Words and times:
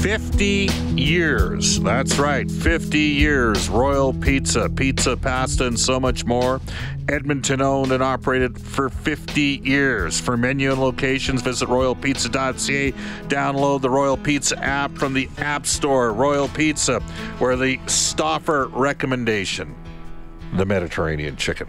50 0.00 0.68
years. 0.96 1.80
That's 1.80 2.18
right, 2.18 2.50
50 2.50 2.98
years. 2.98 3.68
Royal 3.68 4.12
Pizza, 4.12 4.68
pizza, 4.68 5.16
pasta, 5.16 5.66
and 5.66 5.78
so 5.78 5.98
much 5.98 6.24
more. 6.24 6.60
Edmonton 7.08 7.60
owned 7.60 7.92
and 7.92 8.02
operated 8.02 8.60
for 8.60 8.88
50 8.88 9.62
years. 9.64 10.18
For 10.20 10.36
menu 10.36 10.72
and 10.72 10.80
locations, 10.80 11.42
visit 11.42 11.68
royalpizza.ca. 11.68 12.92
Download 13.28 13.80
the 13.80 13.90
Royal 13.90 14.16
Pizza 14.16 14.58
app 14.62 14.92
from 14.92 15.14
the 15.14 15.28
App 15.38 15.66
Store. 15.66 16.12
Royal 16.12 16.48
Pizza, 16.48 17.00
where 17.38 17.56
the 17.56 17.78
Stauffer 17.86 18.66
recommendation 18.68 19.74
the 20.54 20.64
Mediterranean 20.64 21.36
chicken. 21.36 21.68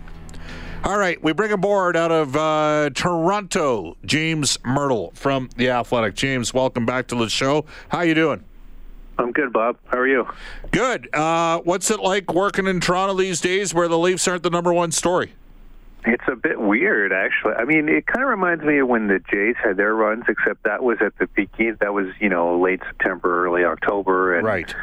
All 0.83 0.97
right, 0.97 1.21
we 1.21 1.33
bring 1.33 1.51
aboard 1.51 1.97
out 1.97 2.11
of 2.11 2.35
uh, 2.35 2.91
Toronto, 2.93 3.97
James 4.05 4.57
Mirtle 4.59 5.13
from 5.15 5.49
the 5.57 5.69
Athletic. 5.69 6.15
James, 6.15 6.53
welcome 6.53 6.85
back 6.85 7.07
to 7.07 7.15
the 7.15 7.29
show. 7.29 7.65
How 7.89 8.01
you 8.01 8.13
doing? 8.13 8.43
I'm 9.17 9.31
good, 9.31 9.51
Bob. 9.51 9.77
How 9.87 9.97
are 9.97 10.07
you? 10.07 10.27
Good. 10.71 11.13
Uh, 11.13 11.59
what's 11.61 11.91
it 11.91 11.99
like 11.99 12.33
working 12.33 12.67
in 12.67 12.79
Toronto 12.79 13.15
these 13.15 13.41
days, 13.41 13.73
where 13.73 13.87
the 13.87 13.97
Leafs 13.97 14.27
aren't 14.27 14.43
the 14.43 14.49
number 14.49 14.71
one 14.71 14.91
story? 14.91 15.33
It's 16.05 16.23
a 16.31 16.35
bit 16.35 16.61
weird, 16.61 17.11
actually. 17.11 17.55
I 17.55 17.65
mean, 17.65 17.89
it 17.89 18.05
kind 18.05 18.23
of 18.23 18.29
reminds 18.29 18.63
me 18.63 18.77
of 18.77 18.87
when 18.87 19.07
the 19.07 19.19
Jays 19.31 19.55
had 19.61 19.75
their 19.75 19.93
runs, 19.93 20.23
except 20.29 20.63
that 20.63 20.83
was 20.83 20.99
at 21.01 21.17
the 21.17 21.27
beginning. 21.27 21.77
That 21.81 21.93
was, 21.93 22.07
you 22.21 22.29
know, 22.29 22.57
late 22.57 22.81
September, 22.85 23.45
early 23.45 23.65
October, 23.65 24.37
and 24.37 24.45
right 24.45 24.73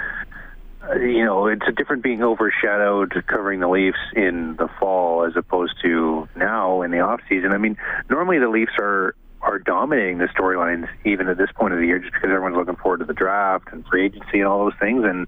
you 0.93 1.25
know, 1.25 1.47
it's 1.47 1.67
a 1.67 1.73
different 1.73 2.03
being 2.03 2.23
overshadowed 2.23 3.13
covering 3.27 3.61
the 3.61 3.69
Leafs 3.69 3.99
in 4.15 4.57
the 4.57 4.69
fall 4.79 5.25
as 5.25 5.37
opposed 5.37 5.75
to 5.83 6.29
now 6.37 6.83
in 6.83 6.91
the 6.91 7.01
off 7.01 7.21
season. 7.29 7.53
I 7.53 7.59
mean, 7.59 7.77
normally 8.11 8.39
the 8.39 8.49
Leafs 8.49 8.73
are 8.79 9.15
are 9.41 9.59
dominating 9.59 10.19
the 10.19 10.27
storylines 10.27 10.89
even 11.05 11.29
at 11.29 11.37
this 11.37 11.51
point 11.55 11.75
of 11.75 11.79
the 11.79 11.87
year 11.87 11.99
just 11.99 12.15
because 12.15 12.31
everyone's 12.31 12.57
looking 12.57 12.77
forward 12.77 12.99
to 13.01 13.05
the 13.05 13.13
draft 13.13 13.69
and 13.73 13.87
free 13.87 14.07
agency 14.07 14.41
and 14.41 14.45
all 14.49 14.65
those 14.65 14.79
things 14.81 15.05
and 15.05 15.27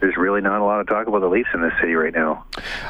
there's 0.00 0.16
really 0.16 0.40
not 0.40 0.62
a 0.62 0.64
lot 0.64 0.80
of 0.80 0.86
talk 0.86 1.06
about 1.06 1.20
the 1.20 1.28
Leafs 1.28 1.50
in 1.52 1.60
this 1.60 1.74
city 1.78 1.92
right 1.92 2.14
now. 2.14 2.46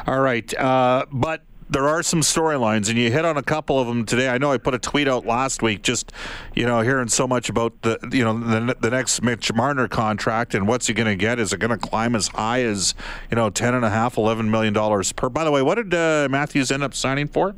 All 0.07 0.21
right. 0.21 0.53
Uh, 0.57 1.05
but 1.11 1.43
there 1.71 1.87
are 1.87 2.03
some 2.03 2.19
storylines, 2.21 2.89
and 2.89 2.97
you 2.97 3.09
hit 3.09 3.23
on 3.23 3.37
a 3.37 3.41
couple 3.41 3.79
of 3.79 3.87
them 3.87 4.05
today. 4.05 4.27
I 4.27 4.37
know 4.37 4.51
I 4.51 4.57
put 4.57 4.73
a 4.73 4.79
tweet 4.79 5.07
out 5.07 5.25
last 5.25 5.61
week, 5.61 5.81
just 5.81 6.11
you 6.53 6.65
know, 6.65 6.81
hearing 6.81 7.07
so 7.07 7.25
much 7.27 7.49
about 7.49 7.81
the 7.81 7.97
you 8.11 8.23
know 8.23 8.37
the, 8.37 8.75
the 8.79 8.89
next 8.89 9.21
Mitch 9.21 9.51
Marner 9.53 9.87
contract 9.87 10.53
and 10.53 10.67
what's 10.67 10.87
he 10.87 10.93
going 10.93 11.07
to 11.07 11.15
get? 11.15 11.39
Is 11.39 11.53
it 11.53 11.59
going 11.59 11.71
to 11.71 11.77
climb 11.77 12.15
as 12.15 12.27
high 12.27 12.63
as 12.63 12.93
you 13.29 13.35
know 13.35 13.49
ten 13.49 13.73
and 13.73 13.85
a 13.85 13.89
half, 13.89 14.17
eleven 14.17 14.51
million 14.51 14.73
dollars 14.73 15.11
per? 15.13 15.29
By 15.29 15.45
the 15.45 15.51
way, 15.51 15.61
what 15.61 15.75
did 15.75 15.93
uh, 15.93 16.27
Matthews 16.29 16.71
end 16.71 16.83
up 16.83 16.93
signing 16.93 17.27
for? 17.27 17.55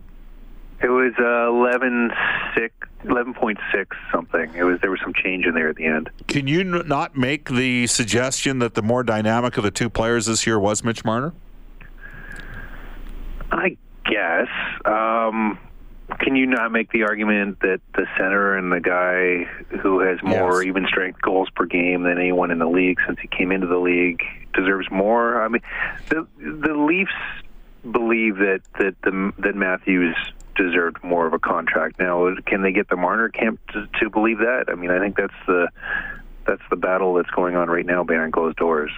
It 0.81 0.89
was 0.89 1.14
uh, 1.17 1.50
11, 1.50 2.11
11.6 3.06 3.86
something. 4.11 4.53
It 4.53 4.64
was 4.64 4.81
there 4.81 4.91
was 4.91 5.00
some 5.02 5.14
change 5.14 5.45
in 5.45 5.53
there 5.53 5.69
at 5.69 5.78
the 5.78 5.86
end. 5.86 6.09
Can 6.28 6.47
you 6.47 6.59
n- 6.59 6.88
not 6.88 7.16
make 7.16 7.50
the 7.50 7.88
suggestion 7.88 8.59
that 8.59 8.73
the 8.73 8.81
more 8.81 9.02
dynamic 9.02 9.56
of 9.58 9.64
the 9.64 9.72
two 9.72 9.89
players 9.89 10.25
this 10.25 10.45
year 10.45 10.59
was 10.59 10.84
Mitch 10.84 11.06
Marner? 11.06 11.31
I 13.50 13.78
guess. 14.13 14.47
Um, 14.85 15.57
can 16.19 16.35
you 16.35 16.46
not 16.46 16.72
make 16.72 16.91
the 16.91 17.03
argument 17.03 17.59
that 17.62 17.79
the 17.96 18.06
center 18.18 18.57
and 18.57 18.72
the 18.72 18.79
guy 18.79 19.46
who 19.78 20.00
has 20.01 20.22
more 20.22 20.62
Yes. 20.62 20.68
even 20.68 20.85
strength 20.85 21.22
goals 21.22 21.50
per 21.56 21.66
game 21.66 22.03
than 22.03 22.18
anyone 22.18 22.52
in 22.52 22.59
the 22.59 22.68
league 22.68 23.00
since 23.07 23.19
he 23.19 23.28
came 23.28 23.52
into 23.52 23.68
the 23.68 23.78
league 23.78 24.22
deserves 24.53 24.90
more? 24.91 25.41
I 25.44 25.47
mean, 25.47 25.62
the 26.09 26.28
the 26.38 26.73
Leafs 26.73 27.12
believe 27.90 28.38
that 28.38 28.62
that 28.79 28.96
the, 29.03 29.31
that 29.40 29.56
Matthews 29.56 30.16
deserved 30.56 31.03
more 31.03 31.25
of 31.25 31.34
a 31.34 31.40
contract. 31.40 32.00
Now, 32.00 32.35
can 32.46 32.62
they 32.62 32.72
get 32.72 32.88
the 32.90 32.96
Marner 32.96 33.29
camp 33.29 33.59
to, 33.72 33.88
to 34.00 34.09
believe 34.09 34.38
that? 34.40 34.66
I 34.68 34.75
mean, 34.75 34.91
I 34.91 35.00
think 35.00 35.16
that's 35.18 35.34
the 35.47 35.68
that's 36.46 36.62
the 36.69 36.75
battle 36.75 37.13
that's 37.16 37.29
going 37.31 37.56
on 37.56 37.69
right 37.69 37.85
now 37.85 38.03
behind 38.03 38.34
closed 38.34 38.57
doors. 38.57 38.91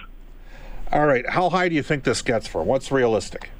All 0.92 1.06
right. 1.06 1.28
How 1.28 1.48
high 1.50 1.68
do 1.68 1.74
you 1.74 1.82
think 1.82 2.04
this 2.04 2.20
gets 2.22 2.46
for? 2.46 2.62
What's 2.62 2.92
realistic? 2.92 3.50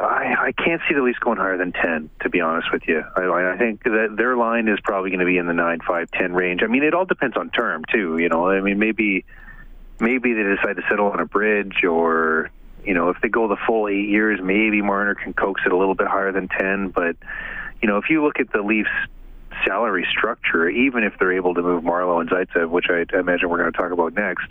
I, 0.00 0.48
I 0.48 0.52
can't 0.52 0.80
see 0.88 0.94
the 0.94 1.02
Leafs 1.02 1.18
going 1.18 1.38
higher 1.38 1.56
than 1.56 1.72
10, 1.72 2.10
to 2.20 2.28
be 2.28 2.40
honest 2.40 2.72
with 2.72 2.82
you. 2.86 3.02
I, 3.16 3.52
I 3.52 3.58
think 3.58 3.82
that 3.84 4.14
their 4.16 4.36
line 4.36 4.68
is 4.68 4.78
probably 4.82 5.10
going 5.10 5.20
to 5.20 5.26
be 5.26 5.38
in 5.38 5.46
the 5.46 5.54
9, 5.54 5.80
5, 5.86 6.10
10 6.10 6.32
range. 6.34 6.62
I 6.62 6.66
mean, 6.66 6.82
it 6.82 6.94
all 6.94 7.04
depends 7.04 7.36
on 7.36 7.50
term, 7.50 7.84
too. 7.92 8.18
You 8.18 8.28
know, 8.28 8.48
I 8.48 8.60
mean, 8.60 8.78
maybe 8.78 9.24
maybe 10.00 10.32
they 10.32 10.42
decide 10.42 10.76
to 10.76 10.82
settle 10.88 11.10
on 11.10 11.20
a 11.20 11.26
bridge 11.26 11.84
or, 11.84 12.50
you 12.84 12.94
know, 12.94 13.10
if 13.10 13.20
they 13.20 13.28
go 13.28 13.48
the 13.48 13.56
full 13.66 13.88
eight 13.88 14.08
years, 14.08 14.40
maybe 14.42 14.80
Marner 14.80 15.14
can 15.14 15.32
coax 15.32 15.62
it 15.66 15.72
a 15.72 15.76
little 15.76 15.94
bit 15.94 16.06
higher 16.06 16.32
than 16.32 16.48
10. 16.48 16.90
But, 16.90 17.16
you 17.82 17.88
know, 17.88 17.98
if 17.98 18.04
you 18.08 18.24
look 18.24 18.38
at 18.40 18.52
the 18.52 18.62
Leafs 18.62 18.90
salary 19.66 20.06
structure, 20.10 20.68
even 20.68 21.02
if 21.02 21.14
they're 21.18 21.32
able 21.32 21.54
to 21.54 21.62
move 21.62 21.82
Marleau 21.82 22.20
and 22.20 22.30
Zaitsev, 22.30 22.70
which 22.70 22.86
I 22.88 23.04
imagine 23.18 23.48
we're 23.48 23.58
going 23.58 23.72
to 23.72 23.76
talk 23.76 23.90
about 23.90 24.14
next, 24.14 24.46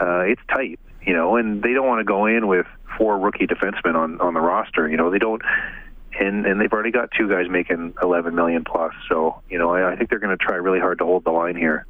uh, 0.00 0.20
it's 0.20 0.40
tight, 0.48 0.78
you 1.06 1.12
know, 1.12 1.36
and 1.36 1.62
they 1.62 1.72
don't 1.72 1.86
want 1.86 2.00
to 2.00 2.04
go 2.04 2.26
in 2.26 2.46
with 2.46 2.66
four 2.96 3.18
rookie 3.18 3.46
defensemen 3.46 3.94
on 3.94 4.20
on 4.20 4.34
the 4.34 4.40
roster. 4.40 4.88
You 4.88 4.96
know, 4.96 5.10
they 5.10 5.18
don't, 5.18 5.42
and 6.18 6.46
and 6.46 6.60
they've 6.60 6.72
already 6.72 6.90
got 6.90 7.10
two 7.16 7.28
guys 7.28 7.48
making 7.48 7.94
11 8.02 8.34
million 8.34 8.64
plus. 8.64 8.92
So, 9.08 9.40
you 9.48 9.58
know, 9.58 9.74
I, 9.74 9.92
I 9.92 9.96
think 9.96 10.10
they're 10.10 10.18
going 10.18 10.36
to 10.36 10.42
try 10.42 10.56
really 10.56 10.80
hard 10.80 10.98
to 10.98 11.04
hold 11.04 11.24
the 11.24 11.30
line 11.30 11.56
here. 11.56 11.86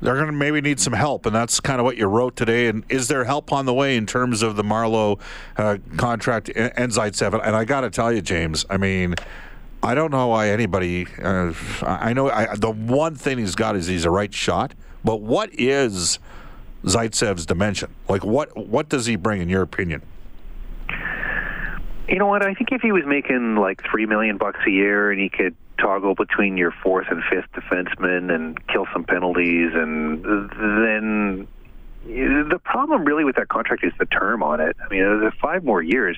They're 0.00 0.14
going 0.14 0.26
to 0.26 0.32
maybe 0.32 0.60
need 0.60 0.80
some 0.80 0.92
help, 0.92 1.26
and 1.26 1.34
that's 1.34 1.60
kind 1.60 1.80
of 1.80 1.84
what 1.84 1.96
you 1.96 2.06
wrote 2.06 2.36
today. 2.36 2.68
And 2.68 2.84
is 2.88 3.08
there 3.08 3.24
help 3.24 3.52
on 3.52 3.66
the 3.66 3.74
way 3.74 3.96
in 3.96 4.06
terms 4.06 4.42
of 4.42 4.56
the 4.56 4.64
Marleau 4.64 5.20
uh, 5.56 5.78
contract 5.96 6.50
and 6.54 6.72
and? 6.76 6.98
And 6.98 7.56
I 7.56 7.64
got 7.64 7.82
to 7.82 7.90
tell 7.90 8.12
you, 8.12 8.20
James, 8.22 8.64
I 8.68 8.76
mean. 8.76 9.14
I 9.80 9.94
don't 9.94 10.10
know 10.10 10.26
why 10.26 10.48
anybody. 10.48 11.06
Uh, 11.22 11.52
I 11.82 12.10
I 12.10 12.12
know 12.12 12.28
I, 12.28 12.56
the 12.56 12.72
one 12.72 13.14
thing 13.14 13.38
he's 13.38 13.54
got 13.54 13.76
is 13.76 13.86
he's 13.86 14.04
a 14.04 14.10
right 14.10 14.34
shot. 14.34 14.74
But 15.04 15.20
what 15.20 15.50
is 15.52 16.18
Zaitsev's 16.88 17.46
dimension? 17.46 17.94
Like 18.08 18.24
what? 18.24 18.56
What 18.56 18.88
does 18.88 19.06
he 19.06 19.16
bring, 19.16 19.40
in 19.40 19.48
your 19.48 19.62
opinion? 19.62 20.02
You 22.08 22.18
know 22.18 22.26
what? 22.26 22.42
I 22.44 22.54
think 22.54 22.72
if 22.72 22.80
he 22.80 22.90
was 22.92 23.04
making 23.06 23.56
like 23.56 23.82
three 23.90 24.06
million 24.06 24.38
bucks 24.38 24.60
a 24.66 24.70
year 24.70 25.10
and 25.10 25.20
he 25.20 25.28
could 25.28 25.54
toggle 25.78 26.14
between 26.14 26.56
your 26.56 26.72
fourth 26.82 27.06
and 27.10 27.22
fifth 27.30 27.52
defenseman 27.52 28.34
and 28.34 28.66
kill 28.68 28.86
some 28.92 29.04
penalties, 29.04 29.70
and 29.74 30.24
then 30.24 31.46
the 32.04 32.60
problem 32.64 33.04
really 33.04 33.24
with 33.24 33.36
that 33.36 33.48
contract 33.48 33.84
is 33.84 33.92
the 33.98 34.06
term 34.06 34.42
on 34.42 34.60
it. 34.60 34.76
I 34.82 34.88
mean, 34.88 35.04
uh, 35.04 35.18
it 35.18 35.24
was 35.24 35.34
five 35.40 35.64
more 35.64 35.82
years. 35.82 36.16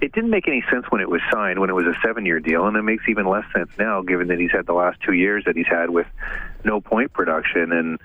It 0.00 0.12
didn't 0.12 0.30
make 0.30 0.46
any 0.48 0.64
sense 0.70 0.86
when 0.90 1.00
it 1.00 1.10
was 1.10 1.20
signed, 1.32 1.58
when 1.60 1.70
it 1.70 1.74
was 1.74 1.86
a 1.86 1.94
seven-year 2.04 2.40
deal, 2.40 2.66
and 2.66 2.76
it 2.76 2.82
makes 2.82 3.08
even 3.08 3.26
less 3.26 3.44
sense 3.54 3.70
now, 3.78 4.02
given 4.02 4.28
that 4.28 4.38
he's 4.38 4.52
had 4.52 4.66
the 4.66 4.72
last 4.72 5.00
two 5.00 5.12
years 5.12 5.44
that 5.46 5.56
he's 5.56 5.66
had 5.66 5.90
with 5.90 6.06
no 6.64 6.80
point 6.80 7.12
production 7.12 7.72
and 7.72 7.98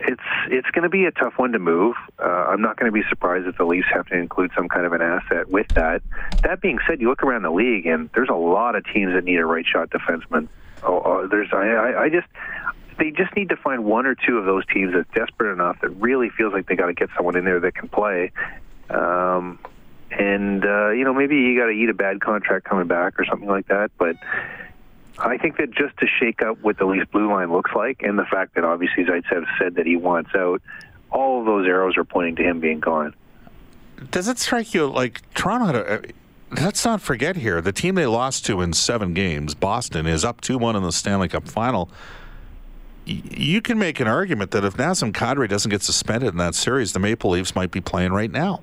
it's 0.00 0.22
it's 0.48 0.70
going 0.70 0.82
to 0.82 0.88
be 0.88 1.06
a 1.06 1.10
tough 1.10 1.34
one 1.36 1.52
to 1.52 1.58
move. 1.58 1.96
Uh, 2.18 2.24
I'm 2.24 2.60
not 2.60 2.76
going 2.76 2.90
to 2.90 2.92
be 2.92 3.06
surprised 3.08 3.46
if 3.46 3.56
the 3.56 3.64
Leafs 3.64 3.88
have 3.92 4.06
to 4.06 4.14
include 4.16 4.50
some 4.54 4.68
kind 4.68 4.84
of 4.84 4.92
an 4.92 5.02
asset 5.02 5.48
with 5.48 5.68
that. 5.74 6.02
That 6.42 6.60
being 6.60 6.78
said, 6.86 7.00
you 7.00 7.08
look 7.08 7.22
around 7.22 7.42
the 7.42 7.50
league, 7.50 7.86
and 7.86 8.10
there's 8.14 8.28
a 8.28 8.34
lot 8.34 8.76
of 8.76 8.84
teams 8.92 9.14
that 9.14 9.24
need 9.24 9.38
a 9.38 9.46
right 9.46 9.64
shot 9.66 9.90
defenseman. 9.90 10.48
Oh, 10.82 11.02
oh, 11.04 11.26
there's 11.26 11.48
I, 11.52 11.66
I, 11.66 12.02
I 12.04 12.08
just 12.10 12.26
they 12.98 13.10
just 13.10 13.34
need 13.34 13.48
to 13.48 13.56
find 13.56 13.84
one 13.84 14.06
or 14.06 14.14
two 14.14 14.38
of 14.38 14.44
those 14.44 14.64
teams 14.66 14.94
that's 14.94 15.08
desperate 15.14 15.52
enough 15.52 15.80
that 15.80 15.90
really 15.90 16.30
feels 16.30 16.52
like 16.52 16.66
they 16.66 16.76
got 16.76 16.86
to 16.86 16.94
get 16.94 17.08
someone 17.16 17.36
in 17.36 17.44
there 17.44 17.60
that 17.60 17.74
can 17.74 17.88
play. 17.88 18.32
Um, 18.90 19.58
and 20.10 20.64
uh, 20.64 20.90
you 20.90 21.04
know 21.04 21.14
maybe 21.14 21.36
you 21.36 21.58
got 21.58 21.66
to 21.66 21.72
eat 21.72 21.88
a 21.88 21.94
bad 21.94 22.20
contract 22.20 22.66
coming 22.66 22.86
back 22.86 23.18
or 23.18 23.24
something 23.24 23.48
like 23.48 23.68
that, 23.68 23.90
but. 23.98 24.16
I 25.18 25.38
think 25.38 25.56
that 25.56 25.70
just 25.70 25.96
to 25.98 26.06
shake 26.06 26.42
up 26.42 26.58
what 26.62 26.78
the 26.78 26.84
Leafs 26.84 27.10
blue 27.10 27.30
line 27.30 27.50
looks 27.50 27.70
like, 27.74 28.02
and 28.02 28.18
the 28.18 28.24
fact 28.24 28.54
that 28.54 28.64
obviously 28.64 29.04
Zaitsev 29.04 29.44
said 29.58 29.76
that 29.76 29.86
he 29.86 29.96
wants 29.96 30.30
out, 30.34 30.60
all 31.10 31.40
of 31.40 31.46
those 31.46 31.66
arrows 31.66 31.96
are 31.96 32.04
pointing 32.04 32.36
to 32.36 32.42
him 32.42 32.60
being 32.60 32.80
gone. 32.80 33.14
Does 34.10 34.28
it 34.28 34.38
strike 34.38 34.74
you 34.74 34.86
like 34.86 35.22
Toronto? 35.34 35.80
A, 35.80 35.94
uh, 35.94 36.02
let's 36.62 36.84
not 36.84 37.00
forget 37.00 37.36
here 37.36 37.60
the 37.60 37.72
team 37.72 37.94
they 37.94 38.06
lost 38.06 38.44
to 38.46 38.60
in 38.60 38.74
seven 38.74 39.14
games, 39.14 39.54
Boston, 39.54 40.06
is 40.06 40.24
up 40.24 40.40
two 40.42 40.58
one 40.58 40.76
in 40.76 40.82
the 40.82 40.92
Stanley 40.92 41.28
Cup 41.28 41.48
final. 41.48 41.90
You 43.06 43.62
can 43.62 43.78
make 43.78 44.00
an 44.00 44.08
argument 44.08 44.50
that 44.50 44.64
if 44.64 44.76
Nazem 44.76 45.12
Kadri 45.12 45.48
doesn't 45.48 45.70
get 45.70 45.82
suspended 45.82 46.30
in 46.30 46.38
that 46.38 46.56
series, 46.56 46.92
the 46.92 46.98
Maple 46.98 47.30
Leafs 47.30 47.54
might 47.54 47.70
be 47.70 47.80
playing 47.80 48.12
right 48.12 48.30
now. 48.30 48.62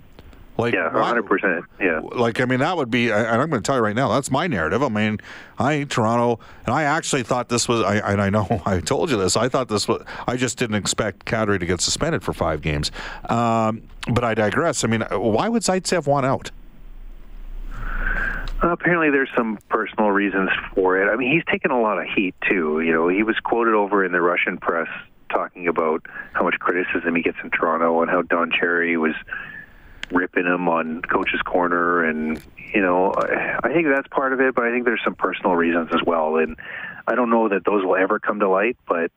Like, 0.57 0.73
yeah, 0.75 0.89
100%. 0.93 1.63
Yeah. 1.79 1.99
like 2.03 2.39
I 2.39 2.45
mean 2.45 2.59
that 2.59 2.77
would 2.77 2.91
be 2.91 3.09
and 3.09 3.41
I'm 3.41 3.49
going 3.49 3.61
to 3.61 3.65
tell 3.65 3.75
you 3.75 3.81
right 3.81 3.95
now 3.95 4.09
that's 4.09 4.29
my 4.29 4.45
narrative. 4.45 4.83
I 4.83 4.89
mean, 4.89 5.19
I 5.57 5.73
hate 5.77 5.89
Toronto 5.89 6.39
and 6.65 6.75
I 6.75 6.83
actually 6.83 7.23
thought 7.23 7.49
this 7.49 7.67
was 7.67 7.81
I 7.81 7.95
and 8.11 8.21
I 8.21 8.29
know 8.29 8.61
I 8.65 8.79
told 8.79 9.09
you 9.09 9.17
this. 9.17 9.35
I 9.35 9.49
thought 9.49 9.67
this 9.67 9.87
was 9.87 10.03
I 10.27 10.35
just 10.35 10.57
didn't 10.59 10.75
expect 10.75 11.25
Kadri 11.25 11.59
to 11.59 11.65
get 11.65 11.81
suspended 11.81 12.21
for 12.21 12.33
5 12.33 12.61
games. 12.61 12.91
Um, 13.29 13.83
but 14.13 14.23
I 14.23 14.33
digress. 14.35 14.83
I 14.83 14.87
mean, 14.87 15.01
why 15.11 15.49
would 15.49 15.63
Zaitsev 15.63 16.05
want 16.05 16.25
out? 16.25 16.51
Apparently, 18.61 19.09
there's 19.09 19.29
some 19.35 19.57
personal 19.69 20.11
reasons 20.11 20.49
for 20.73 21.01
it. 21.01 21.11
I 21.11 21.17
mean, 21.17 21.31
he's 21.31 21.43
taken 21.51 21.71
a 21.71 21.81
lot 21.81 21.97
of 21.99 22.05
heat 22.15 22.33
too. 22.47 22.79
You 22.79 22.93
know, 22.93 23.09
he 23.09 23.23
was 23.23 23.37
quoted 23.43 23.73
over 23.73 24.05
in 24.05 24.11
the 24.13 24.21
Russian 24.21 24.57
press 24.57 24.87
talking 25.29 25.67
about 25.67 26.05
how 26.33 26.43
much 26.43 26.55
criticism 26.59 27.15
he 27.15 27.21
gets 27.21 27.37
in 27.43 27.49
Toronto 27.49 28.01
and 28.01 28.09
how 28.09 28.21
Don 28.21 28.51
Cherry 28.51 28.95
was 28.97 29.15
ripping 30.13 30.45
him 30.45 30.69
on 30.69 31.01
coach's 31.01 31.41
corner, 31.41 32.03
and 32.03 32.41
you 32.73 32.81
know, 32.81 33.13
I 33.17 33.73
think 33.73 33.87
that's 33.93 34.07
part 34.07 34.33
of 34.33 34.39
it. 34.39 34.55
But 34.55 34.65
I 34.65 34.71
think 34.71 34.85
there's 34.85 35.03
some 35.03 35.15
personal 35.15 35.55
reasons 35.55 35.89
as 35.93 36.01
well, 36.05 36.37
and 36.37 36.57
I 37.07 37.15
don't 37.15 37.29
know 37.29 37.49
that 37.49 37.65
those 37.65 37.83
will 37.83 37.95
ever 37.95 38.19
come 38.19 38.39
to 38.39 38.49
light, 38.49 38.77
but. 38.87 39.11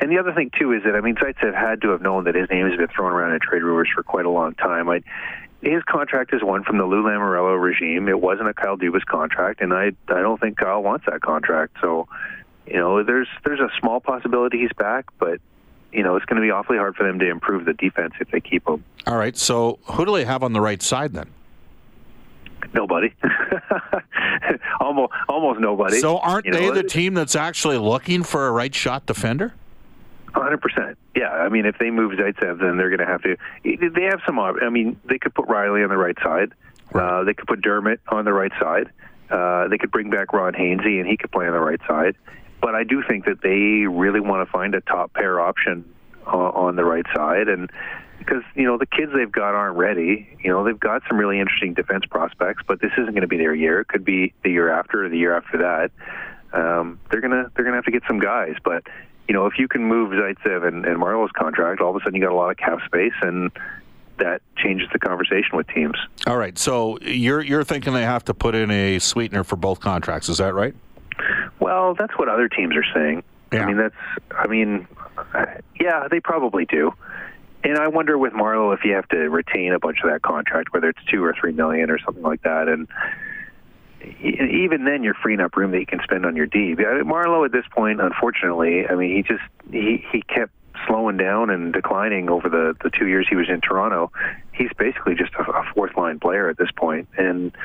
And 0.00 0.10
the 0.10 0.18
other 0.18 0.34
thing 0.34 0.50
too 0.58 0.72
is 0.72 0.82
that 0.82 0.96
I 0.96 1.00
mean, 1.00 1.14
Zaitsev 1.14 1.54
had 1.54 1.80
to 1.82 1.90
have 1.90 2.02
known 2.02 2.24
that 2.24 2.34
his 2.34 2.50
name 2.50 2.68
has 2.68 2.76
been 2.76 2.88
thrown 2.88 3.12
around 3.12 3.32
in 3.32 3.38
trade 3.38 3.62
rumors 3.62 3.88
for 3.94 4.02
quite 4.02 4.26
a 4.26 4.28
long 4.28 4.56
time. 4.56 4.90
I, 4.90 5.02
his 5.64 5.82
contract 5.84 6.34
is 6.34 6.42
one 6.42 6.62
from 6.64 6.78
the 6.78 6.84
Lou 6.84 7.02
Lamoriello 7.02 7.60
regime. 7.60 8.08
It 8.08 8.20
wasn't 8.20 8.48
a 8.48 8.54
Kyle 8.54 8.76
Dubas 8.76 9.04
contract, 9.06 9.60
and 9.60 9.72
I 9.72 9.92
I 10.08 10.20
don't 10.20 10.40
think 10.40 10.58
Kyle 10.58 10.82
wants 10.82 11.06
that 11.06 11.22
contract. 11.22 11.76
So, 11.80 12.08
you 12.66 12.76
know, 12.76 13.02
there's 13.02 13.28
there's 13.44 13.60
a 13.60 13.70
small 13.80 14.00
possibility 14.00 14.58
he's 14.58 14.72
back, 14.76 15.06
but 15.18 15.40
you 15.94 16.02
know, 16.02 16.16
it's 16.16 16.26
going 16.26 16.40
to 16.40 16.46
be 16.46 16.50
awfully 16.50 16.78
hard 16.78 16.96
for 16.96 17.06
them 17.06 17.18
to 17.20 17.30
improve 17.30 17.64
the 17.64 17.72
defense 17.74 18.14
if 18.20 18.30
they 18.30 18.40
keep 18.40 18.66
him. 18.66 18.84
All 19.06 19.16
right. 19.16 19.36
So, 19.36 19.78
who 19.84 20.04
do 20.04 20.12
they 20.14 20.24
have 20.24 20.42
on 20.42 20.52
the 20.52 20.60
right 20.60 20.82
side 20.82 21.12
then? 21.12 21.30
Nobody, 22.72 23.14
almost 24.80 25.12
almost 25.28 25.60
nobody. 25.60 26.00
So, 26.00 26.18
aren't 26.18 26.46
You 26.46 26.52
they 26.52 26.68
know, 26.68 26.74
the 26.74 26.82
team 26.82 27.14
that's 27.14 27.36
actually 27.36 27.78
looking 27.78 28.22
for 28.22 28.46
a 28.48 28.50
right 28.50 28.74
shot 28.74 29.06
defender? 29.06 29.52
Hundred 30.32 30.60
percent. 30.60 30.98
Yeah, 31.14 31.28
I 31.28 31.48
mean, 31.48 31.66
if 31.66 31.78
they 31.78 31.90
move 31.90 32.12
Zaitsev, 32.12 32.58
then 32.60 32.76
they're 32.76 32.88
going 32.88 32.98
to 32.98 33.06
have 33.06 33.22
to. 33.22 33.36
They 33.62 34.04
have 34.04 34.20
some. 34.26 34.40
I 34.40 34.68
mean, 34.70 34.98
they 35.04 35.18
could 35.18 35.34
put 35.34 35.46
Rielly 35.46 35.84
on 35.84 35.90
the 35.90 35.96
right 35.96 36.16
side. 36.22 36.52
Uh, 36.92 37.22
they 37.24 37.34
could 37.34 37.46
put 37.46 37.60
Dermott 37.60 38.00
on 38.08 38.24
the 38.24 38.32
right 38.32 38.52
side. 38.58 38.90
Uh, 39.30 39.68
they 39.68 39.78
could 39.78 39.90
bring 39.90 40.10
back 40.10 40.32
Ron 40.32 40.54
Hainsey, 40.54 40.98
and 40.98 41.06
he 41.06 41.16
could 41.16 41.30
play 41.30 41.46
on 41.46 41.52
the 41.52 41.60
right 41.60 41.80
side. 41.86 42.16
But 42.64 42.74
I 42.74 42.82
do 42.82 43.02
think 43.06 43.26
that 43.26 43.42
they 43.42 43.86
really 43.86 44.20
want 44.20 44.46
to 44.46 44.50
find 44.50 44.74
a 44.74 44.80
top 44.80 45.12
pair 45.12 45.38
option 45.38 45.84
uh, 46.26 46.30
on 46.30 46.76
the 46.76 46.84
right 46.84 47.04
side, 47.14 47.46
and 47.46 47.70
because 48.18 48.42
you 48.54 48.64
know 48.64 48.78
the 48.78 48.86
kids 48.86 49.12
they've 49.14 49.30
got 49.30 49.54
aren't 49.54 49.76
ready. 49.76 50.34
You 50.42 50.50
know, 50.50 50.64
they've 50.64 50.80
got 50.80 51.02
some 51.06 51.18
really 51.18 51.38
interesting 51.38 51.74
defense 51.74 52.06
prospects, 52.06 52.62
but 52.66 52.80
this 52.80 52.90
isn't 52.92 53.10
going 53.10 53.20
to 53.20 53.28
be 53.28 53.36
their 53.36 53.54
year. 53.54 53.80
It 53.80 53.88
could 53.88 54.02
be 54.02 54.32
the 54.44 54.50
year 54.50 54.70
after 54.70 55.04
or 55.04 55.10
the 55.10 55.18
year 55.18 55.36
after 55.36 55.58
that. 55.58 55.90
Um, 56.58 57.00
they're 57.10 57.20
gonna 57.20 57.50
they're 57.54 57.66
gonna 57.66 57.76
have 57.76 57.84
to 57.84 57.90
get 57.90 58.02
some 58.08 58.18
guys, 58.18 58.54
but 58.64 58.84
you 59.28 59.34
know, 59.34 59.44
if 59.44 59.58
you 59.58 59.68
can 59.68 59.84
move 59.84 60.12
Zaitsev 60.12 60.66
and, 60.66 60.86
and 60.86 60.98
Marleau's 60.98 61.32
contract, 61.36 61.82
all 61.82 61.90
of 61.90 61.96
a 61.96 62.00
sudden 62.00 62.14
you 62.14 62.22
got 62.22 62.32
a 62.32 62.34
lot 62.34 62.50
of 62.50 62.56
cap 62.56 62.78
space, 62.86 63.12
and 63.20 63.50
that 64.16 64.40
changes 64.56 64.88
the 64.90 64.98
conversation 64.98 65.50
with 65.52 65.68
teams. 65.68 65.98
All 66.26 66.38
right. 66.38 66.56
So, 66.56 66.98
you're 67.02 67.42
you're 67.42 67.64
thinking 67.64 67.92
they 67.92 68.04
have 68.04 68.24
to 68.24 68.32
put 68.32 68.54
in 68.54 68.70
a 68.70 69.00
sweetener 69.00 69.44
for 69.44 69.56
both 69.56 69.80
contracts, 69.80 70.30
is 70.30 70.38
that 70.38 70.54
right? 70.54 70.74
Well, 71.64 71.94
that's 71.94 72.12
what 72.18 72.28
other 72.28 72.46
teams 72.46 72.76
are 72.76 72.84
saying. 72.94 73.22
Yeah. 73.50 73.62
I 73.62 73.66
mean, 73.66 73.78
that's. 73.78 73.94
I 74.30 74.46
mean, 74.48 74.86
yeah, 75.80 76.08
they 76.10 76.20
probably 76.20 76.66
do. 76.66 76.92
And 77.62 77.78
I 77.78 77.88
wonder 77.88 78.18
with 78.18 78.34
Marleau 78.34 78.74
if 78.74 78.84
you 78.84 78.92
have 78.92 79.08
to 79.08 79.16
retain 79.30 79.72
a 79.72 79.78
bunch 79.78 79.98
of 80.04 80.10
that 80.10 80.20
contract, 80.20 80.74
whether 80.74 80.90
it's 80.90 81.02
two 81.10 81.24
or 81.24 81.34
three 81.40 81.52
million 81.52 81.88
or 81.88 81.98
something 82.04 82.22
like 82.22 82.42
that, 82.42 82.68
and 82.68 82.86
even 84.02 84.84
then 84.84 85.02
you're 85.02 85.14
freeing 85.14 85.40
up 85.40 85.56
room 85.56 85.70
that 85.70 85.80
you 85.80 85.86
can 85.86 86.00
spend 86.04 86.26
on 86.26 86.36
your 86.36 86.44
D. 86.44 86.74
Marleau 86.76 87.46
at 87.46 87.52
this 87.52 87.64
point, 87.74 87.98
unfortunately, 87.98 88.86
I 88.86 88.94
mean, 88.94 89.16
he 89.16 89.22
just 89.22 89.44
he 89.72 90.04
he 90.12 90.20
kept 90.20 90.52
slowing 90.86 91.16
down 91.16 91.48
and 91.48 91.72
declining 91.72 92.28
over 92.28 92.50
the 92.50 92.74
the 92.82 92.90
two 92.90 93.06
years 93.06 93.26
he 93.30 93.36
was 93.36 93.48
in 93.48 93.62
Toronto. 93.62 94.12
He's 94.52 94.70
basically 94.76 95.14
just 95.14 95.32
a, 95.36 95.50
a 95.50 95.64
fourth 95.72 95.96
line 95.96 96.20
player 96.20 96.50
at 96.50 96.58
this 96.58 96.70
point, 96.76 97.08
and 97.16 97.56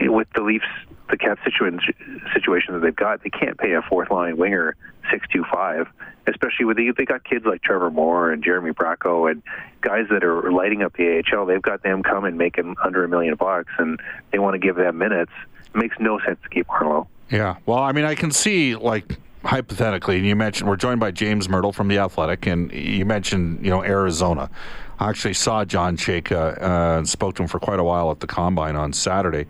with 0.00 0.28
the 0.34 0.42
Leafs, 0.42 0.66
the 1.10 1.16
cap 1.16 1.38
situation 1.44 2.74
that 2.74 2.80
they've 2.80 2.96
got, 2.96 3.22
they 3.22 3.30
can't 3.30 3.58
pay 3.58 3.72
a 3.72 3.82
fourth 3.82 4.10
line 4.10 4.36
winger 4.36 4.76
six 5.10 5.26
two 5.32 5.44
five, 5.52 5.86
especially 6.26 6.64
with 6.64 6.76
the, 6.76 6.92
they 6.96 7.04
got 7.04 7.24
kids 7.24 7.44
like 7.44 7.62
Trevor 7.62 7.90
Moore 7.90 8.32
and 8.32 8.42
Jeremy 8.42 8.72
Bracco 8.72 9.30
and 9.30 9.42
guys 9.80 10.06
that 10.10 10.24
are 10.24 10.50
lighting 10.50 10.82
up 10.82 10.94
the 10.94 11.22
AHL. 11.32 11.46
They've 11.46 11.62
got 11.62 11.82
them 11.82 12.02
coming 12.02 12.36
making 12.36 12.76
under 12.84 13.04
a 13.04 13.08
million 13.08 13.34
bucks, 13.36 13.72
and 13.78 14.00
they 14.32 14.38
want 14.38 14.54
to 14.54 14.58
give 14.58 14.76
them 14.76 14.98
minutes. 14.98 15.32
It 15.74 15.76
makes 15.76 15.96
no 16.00 16.18
sense 16.20 16.38
to 16.42 16.48
keep 16.48 16.66
Marleau. 16.66 17.06
Yeah. 17.30 17.56
Well, 17.66 17.78
I 17.78 17.92
mean, 17.92 18.04
I 18.04 18.14
can 18.14 18.30
see 18.30 18.74
like 18.76 19.18
hypothetically, 19.44 20.16
and 20.16 20.26
you 20.26 20.36
mentioned 20.36 20.68
we're 20.68 20.76
joined 20.76 21.00
by 21.00 21.10
James 21.10 21.48
Mirtle 21.48 21.74
from 21.74 21.88
the 21.88 21.98
Athletic, 21.98 22.46
and 22.46 22.72
you 22.72 23.04
mentioned 23.04 23.64
you 23.64 23.70
know 23.70 23.82
Arizona. 23.82 24.50
I 24.98 25.10
actually 25.10 25.34
saw 25.34 25.64
John 25.64 25.96
Chayka 25.96 26.60
uh, 26.60 26.98
and 26.98 27.08
spoke 27.08 27.34
to 27.36 27.42
him 27.42 27.48
for 27.48 27.58
quite 27.58 27.78
a 27.78 27.84
while 27.84 28.10
at 28.10 28.20
the 28.20 28.26
combine 28.26 28.76
on 28.76 28.92
Saturday. 28.92 29.46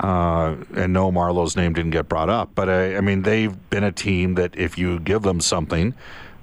Uh, 0.00 0.56
and 0.74 0.92
no, 0.92 1.12
Marleau's 1.12 1.56
name 1.56 1.74
didn't 1.74 1.90
get 1.90 2.08
brought 2.08 2.30
up, 2.30 2.50
but 2.54 2.70
I, 2.70 2.96
I 2.96 3.00
mean, 3.00 3.22
they've 3.22 3.54
been 3.68 3.84
a 3.84 3.92
team 3.92 4.34
that 4.36 4.56
if 4.56 4.78
you 4.78 4.98
give 4.98 5.22
them 5.22 5.40
something, 5.40 5.94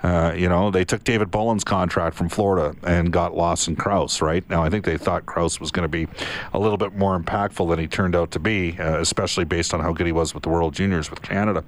uh, 0.04 0.32
you 0.36 0.48
know, 0.48 0.70
they 0.70 0.86
took 0.86 1.04
David 1.04 1.32
Bolland's 1.32 1.64
contract 1.64 2.16
from 2.16 2.30
Florida 2.30 2.76
and 2.84 3.12
got 3.12 3.36
Lawson 3.36 3.76
Crouse, 3.76 4.22
right? 4.22 4.48
Now, 4.50 4.64
I 4.64 4.70
think 4.70 4.86
they 4.86 4.98
thought 4.98 5.26
Crouse 5.26 5.60
was 5.60 5.72
going 5.72 5.84
to 5.84 5.90
be 5.90 6.08
a 6.54 6.60
little 6.60 6.78
bit 6.78 6.96
more 6.96 7.20
impactful 7.20 7.68
than 7.68 7.80
he 7.80 7.88
turned 7.88 8.16
out 8.16 8.32
to 8.32 8.40
be, 8.40 8.78
uh, 8.80 9.00
especially 9.00 9.46
based 9.46 9.74
on 9.74 9.80
how 9.80 9.92
good 9.92 10.06
he 10.06 10.12
was 10.12 10.34
with 10.34 10.44
the 10.44 10.50
World 10.50 10.76
Juniors 10.76 11.10
with 11.10 11.22
Canada. 11.24 11.64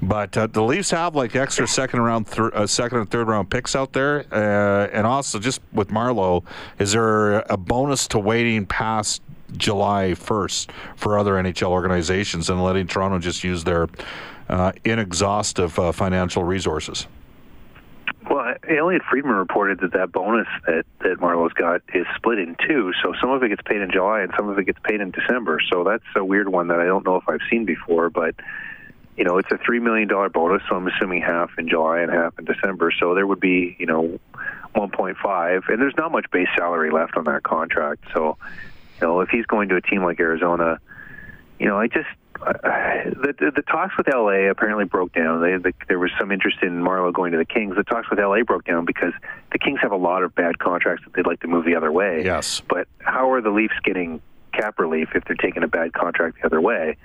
But 0.00 0.36
uh, 0.36 0.46
the 0.46 0.62
Leafs 0.62 0.90
have 0.92 1.16
like 1.16 1.34
extra 1.34 1.66
second 1.66 2.00
round, 2.00 2.28
th- 2.28 2.52
uh, 2.54 2.66
second 2.66 2.98
and 2.98 3.10
third 3.10 3.26
round 3.26 3.50
picks 3.50 3.74
out 3.74 3.92
there, 3.92 4.24
uh, 4.30 4.88
and 4.92 5.04
also 5.04 5.40
just 5.40 5.60
with 5.72 5.88
Marleau, 5.88 6.44
is 6.78 6.92
there 6.92 7.40
a 7.40 7.56
bonus 7.56 8.06
to 8.08 8.20
waiting 8.20 8.66
past 8.66 9.20
July 9.56 10.14
1st 10.14 10.70
for 10.96 11.18
other 11.18 11.34
NHL 11.34 11.70
organizations 11.70 12.50
and 12.50 12.62
letting 12.62 12.86
Toronto 12.86 13.18
just 13.18 13.44
use 13.44 13.64
their 13.64 13.88
uh, 14.48 14.72
inexhaustive 14.84 15.78
uh, 15.78 15.92
financial 15.92 16.44
resources? 16.44 17.06
Well, 18.28 18.54
Elliotte 18.68 19.02
Friedman 19.10 19.34
reported 19.34 19.80
that 19.80 19.92
that 19.92 20.10
bonus 20.10 20.46
that 20.66 20.86
that 21.00 21.20
Marleau's 21.20 21.52
got 21.52 21.82
is 21.92 22.06
split 22.16 22.38
in 22.38 22.56
two. 22.66 22.92
So 23.02 23.12
some 23.20 23.30
of 23.30 23.42
it 23.42 23.50
gets 23.50 23.62
paid 23.62 23.82
in 23.82 23.90
July 23.90 24.22
and 24.22 24.32
some 24.36 24.48
of 24.48 24.58
it 24.58 24.64
gets 24.64 24.78
paid 24.82 25.00
in 25.00 25.10
December. 25.10 25.60
So 25.70 25.84
that's 25.84 26.04
a 26.16 26.24
weird 26.24 26.48
one 26.48 26.68
that 26.68 26.80
I 26.80 26.86
don't 26.86 27.04
know 27.04 27.16
if 27.16 27.28
I've 27.28 27.42
seen 27.50 27.66
before. 27.66 28.08
But 28.08 28.34
you 29.16 29.24
know, 29.24 29.36
it's 29.36 29.50
a 29.52 29.58
three 29.58 29.78
million 29.78 30.08
dollar 30.08 30.30
bonus, 30.30 30.62
so 30.68 30.76
I'm 30.76 30.86
assuming 30.86 31.20
half 31.20 31.50
in 31.58 31.68
July 31.68 32.00
and 32.00 32.10
half 32.10 32.38
in 32.38 32.46
December. 32.46 32.92
So 32.98 33.14
there 33.14 33.26
would 33.26 33.40
be 33.40 33.76
you 33.78 33.86
know 33.86 34.18
1.5, 34.74 35.68
and 35.68 35.80
there's 35.80 35.96
not 35.96 36.10
much 36.10 36.30
base 36.30 36.48
salary 36.56 36.90
left 36.90 37.16
on 37.16 37.24
that 37.24 37.42
contract. 37.42 38.04
So 38.12 38.38
know, 39.00 39.20
if 39.20 39.28
he's 39.28 39.46
going 39.46 39.68
to 39.70 39.76
a 39.76 39.80
team 39.80 40.02
like 40.02 40.20
Arizona, 40.20 40.78
you 41.58 41.66
know, 41.66 41.78
I 41.78 41.86
just 41.86 42.08
uh, 42.40 42.52
the, 42.52 43.34
the 43.38 43.52
the 43.56 43.62
talks 43.62 43.96
with 43.96 44.08
LA 44.08 44.50
apparently 44.50 44.84
broke 44.84 45.12
down. 45.12 45.40
They, 45.40 45.56
the, 45.56 45.72
there 45.88 45.98
was 45.98 46.10
some 46.18 46.32
interest 46.32 46.58
in 46.62 46.82
Marleau 46.82 47.12
going 47.12 47.32
to 47.32 47.38
the 47.38 47.44
Kings. 47.44 47.76
The 47.76 47.84
talks 47.84 48.10
with 48.10 48.18
LA 48.18 48.42
broke 48.42 48.64
down 48.64 48.84
because 48.84 49.12
the 49.52 49.58
Kings 49.58 49.78
have 49.82 49.92
a 49.92 49.96
lot 49.96 50.22
of 50.22 50.34
bad 50.34 50.58
contracts 50.58 51.04
that 51.04 51.14
they'd 51.14 51.26
like 51.26 51.40
to 51.40 51.48
move 51.48 51.64
the 51.64 51.76
other 51.76 51.92
way. 51.92 52.22
Yes. 52.24 52.60
But 52.68 52.88
how 52.98 53.30
are 53.32 53.40
the 53.40 53.50
Leafs 53.50 53.74
getting 53.84 54.20
cap 54.52 54.78
relief 54.78 55.10
if 55.14 55.24
they're 55.24 55.36
taking 55.36 55.62
a 55.62 55.68
bad 55.68 55.92
contract 55.92 56.38
the 56.40 56.46
other 56.46 56.60
way? 56.60 56.96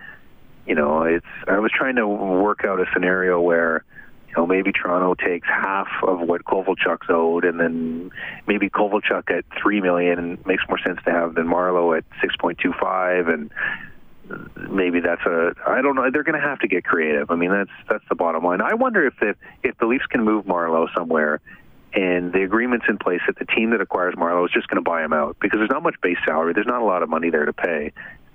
You 0.65 0.75
know, 0.75 1.03
it's. 1.03 1.25
I 1.47 1.59
was 1.59 1.71
trying 1.71 1.95
to 1.95 2.07
work 2.07 2.65
out 2.65 2.79
a 2.79 2.85
scenario 2.93 3.39
where. 3.39 3.83
You 4.29 4.35
know, 4.37 4.45
maybe 4.45 4.71
Toronto 4.71 5.15
takes 5.15 5.47
half 5.47 5.87
of 6.03 6.21
what 6.21 6.43
Kovalchuk's 6.43 7.07
owed, 7.09 7.45
and 7.45 7.59
then 7.59 8.11
maybe 8.45 8.69
Kovalchuk 8.69 9.31
at 9.31 9.43
three 9.59 9.81
million 9.81 10.37
makes 10.45 10.63
more 10.69 10.77
sense 10.79 10.99
to 11.05 11.11
have 11.11 11.33
than 11.33 11.47
Marleau 11.47 11.97
at 11.97 12.03
six 12.21 12.35
point 12.35 12.59
two 12.59 12.73
five, 12.79 13.27
and 13.27 13.49
maybe 14.69 14.99
that's 14.99 15.25
a 15.25 15.53
I 15.65 15.81
don't 15.81 15.95
know. 15.95 16.09
They're 16.11 16.23
going 16.23 16.39
to 16.39 16.47
have 16.47 16.59
to 16.59 16.67
get 16.67 16.83
creative. 16.83 17.31
I 17.31 17.35
mean, 17.35 17.51
that's 17.51 17.71
that's 17.89 18.03
the 18.07 18.15
bottom 18.15 18.43
line. 18.43 18.61
I 18.61 18.75
wonder 18.75 19.05
if 19.07 19.15
the 19.19 19.35
if 19.63 19.77
the 19.79 19.87
Leafs 19.87 20.05
can 20.05 20.23
move 20.23 20.45
Marleau 20.45 20.87
somewhere, 20.95 21.41
and 21.93 22.31
the 22.31 22.43
agreement's 22.43 22.85
in 22.87 22.97
place 22.97 23.21
that 23.25 23.39
the 23.39 23.45
team 23.45 23.71
that 23.71 23.81
acquires 23.81 24.13
Marleau 24.15 24.45
is 24.45 24.51
just 24.51 24.67
going 24.67 24.83
to 24.83 24.87
buy 24.87 25.03
him 25.03 25.13
out 25.13 25.37
because 25.41 25.57
there's 25.57 25.71
not 25.71 25.81
much 25.81 25.95
base 26.01 26.17
salary. 26.23 26.53
There's 26.53 26.67
not 26.67 26.81
a 26.81 26.85
lot 26.85 27.01
of 27.01 27.09
money 27.09 27.29
there 27.31 27.45
to 27.45 27.53
pay. 27.53 27.91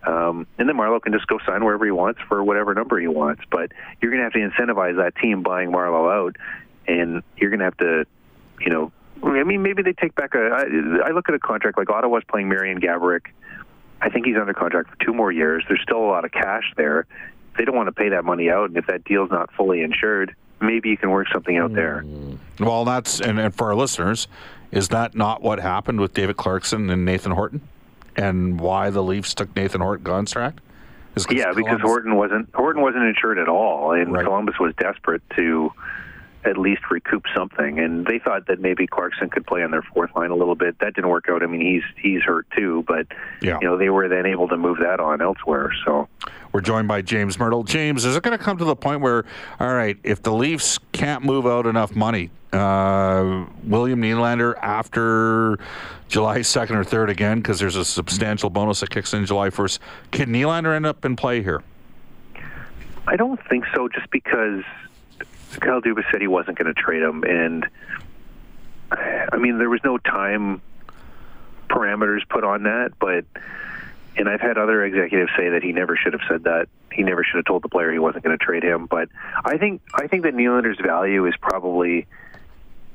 Um, 0.06 0.46
and 0.58 0.68
then 0.68 0.76
Marleau 0.76 1.00
can 1.00 1.12
just 1.12 1.26
go 1.26 1.38
sign 1.46 1.64
wherever 1.64 1.84
he 1.84 1.90
wants 1.90 2.20
for 2.28 2.44
whatever 2.44 2.74
number 2.74 2.98
he 2.98 3.08
wants. 3.08 3.42
But 3.50 3.72
you're 4.00 4.10
going 4.10 4.20
to 4.20 4.24
have 4.24 4.32
to 4.32 4.38
incentivize 4.38 4.96
that 4.96 5.16
team 5.16 5.42
buying 5.42 5.70
Marleau 5.70 6.12
out, 6.12 6.36
and 6.86 7.22
you're 7.36 7.50
going 7.50 7.60
to 7.60 7.64
have 7.64 7.76
to, 7.78 8.04
you 8.60 8.70
know, 8.70 8.92
I 9.22 9.44
mean, 9.44 9.62
maybe 9.62 9.82
they 9.82 9.92
take 9.92 10.14
back 10.14 10.34
a. 10.34 10.38
I, 10.38 11.08
I 11.08 11.10
look 11.12 11.28
at 11.28 11.34
a 11.34 11.38
contract 11.38 11.78
like 11.78 11.88
Ottawa's 11.88 12.24
playing 12.28 12.48
Marian 12.48 12.80
Gaborik. 12.80 13.26
I 14.00 14.10
think 14.10 14.26
he's 14.26 14.36
under 14.36 14.52
contract 14.52 14.90
for 14.90 14.96
two 15.04 15.14
more 15.14 15.32
years. 15.32 15.64
There's 15.68 15.80
still 15.82 15.98
a 15.98 16.10
lot 16.10 16.24
of 16.24 16.32
cash 16.32 16.72
there. 16.76 17.06
They 17.56 17.64
don't 17.64 17.76
want 17.76 17.86
to 17.86 17.92
pay 17.92 18.10
that 18.10 18.24
money 18.24 18.50
out, 18.50 18.68
and 18.68 18.76
if 18.76 18.86
that 18.88 19.04
deal's 19.04 19.30
not 19.30 19.50
fully 19.54 19.80
insured, 19.82 20.34
maybe 20.60 20.90
you 20.90 20.96
can 20.96 21.10
work 21.10 21.28
something 21.32 21.56
out 21.56 21.72
there. 21.72 22.04
Well, 22.58 22.84
that's 22.84 23.20
and, 23.20 23.38
and 23.38 23.54
for 23.54 23.68
our 23.68 23.74
listeners, 23.76 24.28
is 24.72 24.88
that 24.88 25.14
not 25.14 25.40
what 25.40 25.60
happened 25.60 26.00
with 26.00 26.12
David 26.12 26.36
Clarkson 26.36 26.90
and 26.90 27.04
Nathan 27.04 27.32
Horton? 27.32 27.60
And 28.16 28.60
why 28.60 28.90
the 28.90 29.02
Leafs 29.02 29.34
took 29.34 29.54
Nathan 29.56 29.80
Horton 29.80 30.04
contract? 30.04 30.60
Yeah, 31.30 31.52
because 31.54 31.80
Horton 31.80 32.16
wasn't 32.16 32.52
Horton 32.54 32.82
wasn't 32.82 33.04
insured 33.04 33.38
at 33.38 33.48
all, 33.48 33.92
and 33.92 34.12
right. 34.12 34.24
Columbus 34.24 34.58
was 34.58 34.74
desperate 34.76 35.22
to 35.36 35.72
at 36.44 36.58
least 36.58 36.82
recoup 36.90 37.24
something. 37.34 37.78
And 37.78 38.06
they 38.06 38.18
thought 38.18 38.46
that 38.48 38.60
maybe 38.60 38.86
Clarkson 38.86 39.30
could 39.30 39.46
play 39.46 39.62
on 39.62 39.70
their 39.70 39.82
fourth 39.82 40.10
line 40.14 40.30
a 40.30 40.34
little 40.34 40.54
bit. 40.54 40.78
That 40.80 40.94
didn't 40.94 41.10
work 41.10 41.26
out. 41.28 41.42
I 41.42 41.46
mean, 41.46 41.60
he's 41.60 41.82
he's 41.96 42.22
hurt 42.22 42.46
too, 42.56 42.84
but 42.86 43.06
yeah. 43.40 43.58
you 43.60 43.66
know 43.66 43.76
they 43.76 43.90
were 43.90 44.08
then 44.08 44.26
able 44.26 44.48
to 44.48 44.56
move 44.56 44.78
that 44.78 45.00
on 45.00 45.22
elsewhere. 45.22 45.72
So 45.84 46.08
we're 46.52 46.60
joined 46.60 46.88
by 46.88 47.02
James 47.02 47.36
Mirtle. 47.36 47.64
James, 47.64 48.04
is 48.04 48.16
it 48.16 48.22
going 48.22 48.36
to 48.36 48.42
come 48.42 48.58
to 48.58 48.64
the 48.64 48.76
point 48.76 49.00
where, 49.00 49.24
all 49.58 49.74
right, 49.74 49.96
if 50.02 50.22
the 50.22 50.32
Leafs 50.32 50.78
can't 50.92 51.24
move 51.24 51.46
out 51.46 51.66
enough 51.66 51.94
money, 51.94 52.30
uh, 52.54 53.46
William 53.64 54.00
Nylander 54.00 54.54
after 54.62 55.58
July 56.08 56.40
2nd 56.40 56.70
or 56.72 56.84
3rd 56.84 57.10
again, 57.10 57.38
because 57.40 57.58
there's 57.58 57.76
a 57.76 57.84
substantial 57.84 58.50
bonus 58.50 58.80
that 58.80 58.90
kicks 58.90 59.12
in 59.12 59.26
July 59.26 59.50
1st, 59.50 59.78
can 60.10 60.28
Nylander 60.28 60.74
end 60.74 60.86
up 60.86 61.04
in 61.04 61.16
play 61.16 61.42
here? 61.42 61.62
I 63.06 63.16
don't 63.16 63.40
think 63.48 63.64
so, 63.74 63.88
just 63.88 64.10
because 64.10 64.62
Kyle 65.60 65.80
Dubas 65.80 66.10
said 66.10 66.20
he 66.20 66.26
wasn't 66.26 66.58
going 66.58 66.72
to 66.72 66.80
trade 66.80 67.02
him, 67.02 67.22
and 67.24 67.66
I 68.90 69.36
mean 69.36 69.58
there 69.58 69.70
was 69.70 69.80
no 69.84 69.98
time 69.98 70.60
parameters 71.68 72.20
put 72.28 72.44
on 72.44 72.64
that, 72.64 72.92
but 72.98 73.24
and 74.16 74.28
I've 74.28 74.40
had 74.40 74.58
other 74.58 74.84
executives 74.84 75.30
say 75.36 75.50
that 75.50 75.62
he 75.62 75.72
never 75.72 75.96
should 75.96 76.12
have 76.12 76.22
said 76.28 76.44
that. 76.44 76.68
He 76.92 77.02
never 77.02 77.24
should 77.24 77.36
have 77.36 77.44
told 77.44 77.62
the 77.62 77.68
player 77.68 77.90
he 77.90 77.98
wasn't 77.98 78.24
going 78.24 78.38
to 78.38 78.44
trade 78.44 78.62
him. 78.62 78.86
But 78.86 79.08
I 79.44 79.58
think 79.58 79.82
I 79.92 80.06
think 80.06 80.22
that 80.22 80.34
Nylander's 80.34 80.80
value 80.80 81.26
is 81.26 81.34
probably 81.40 82.06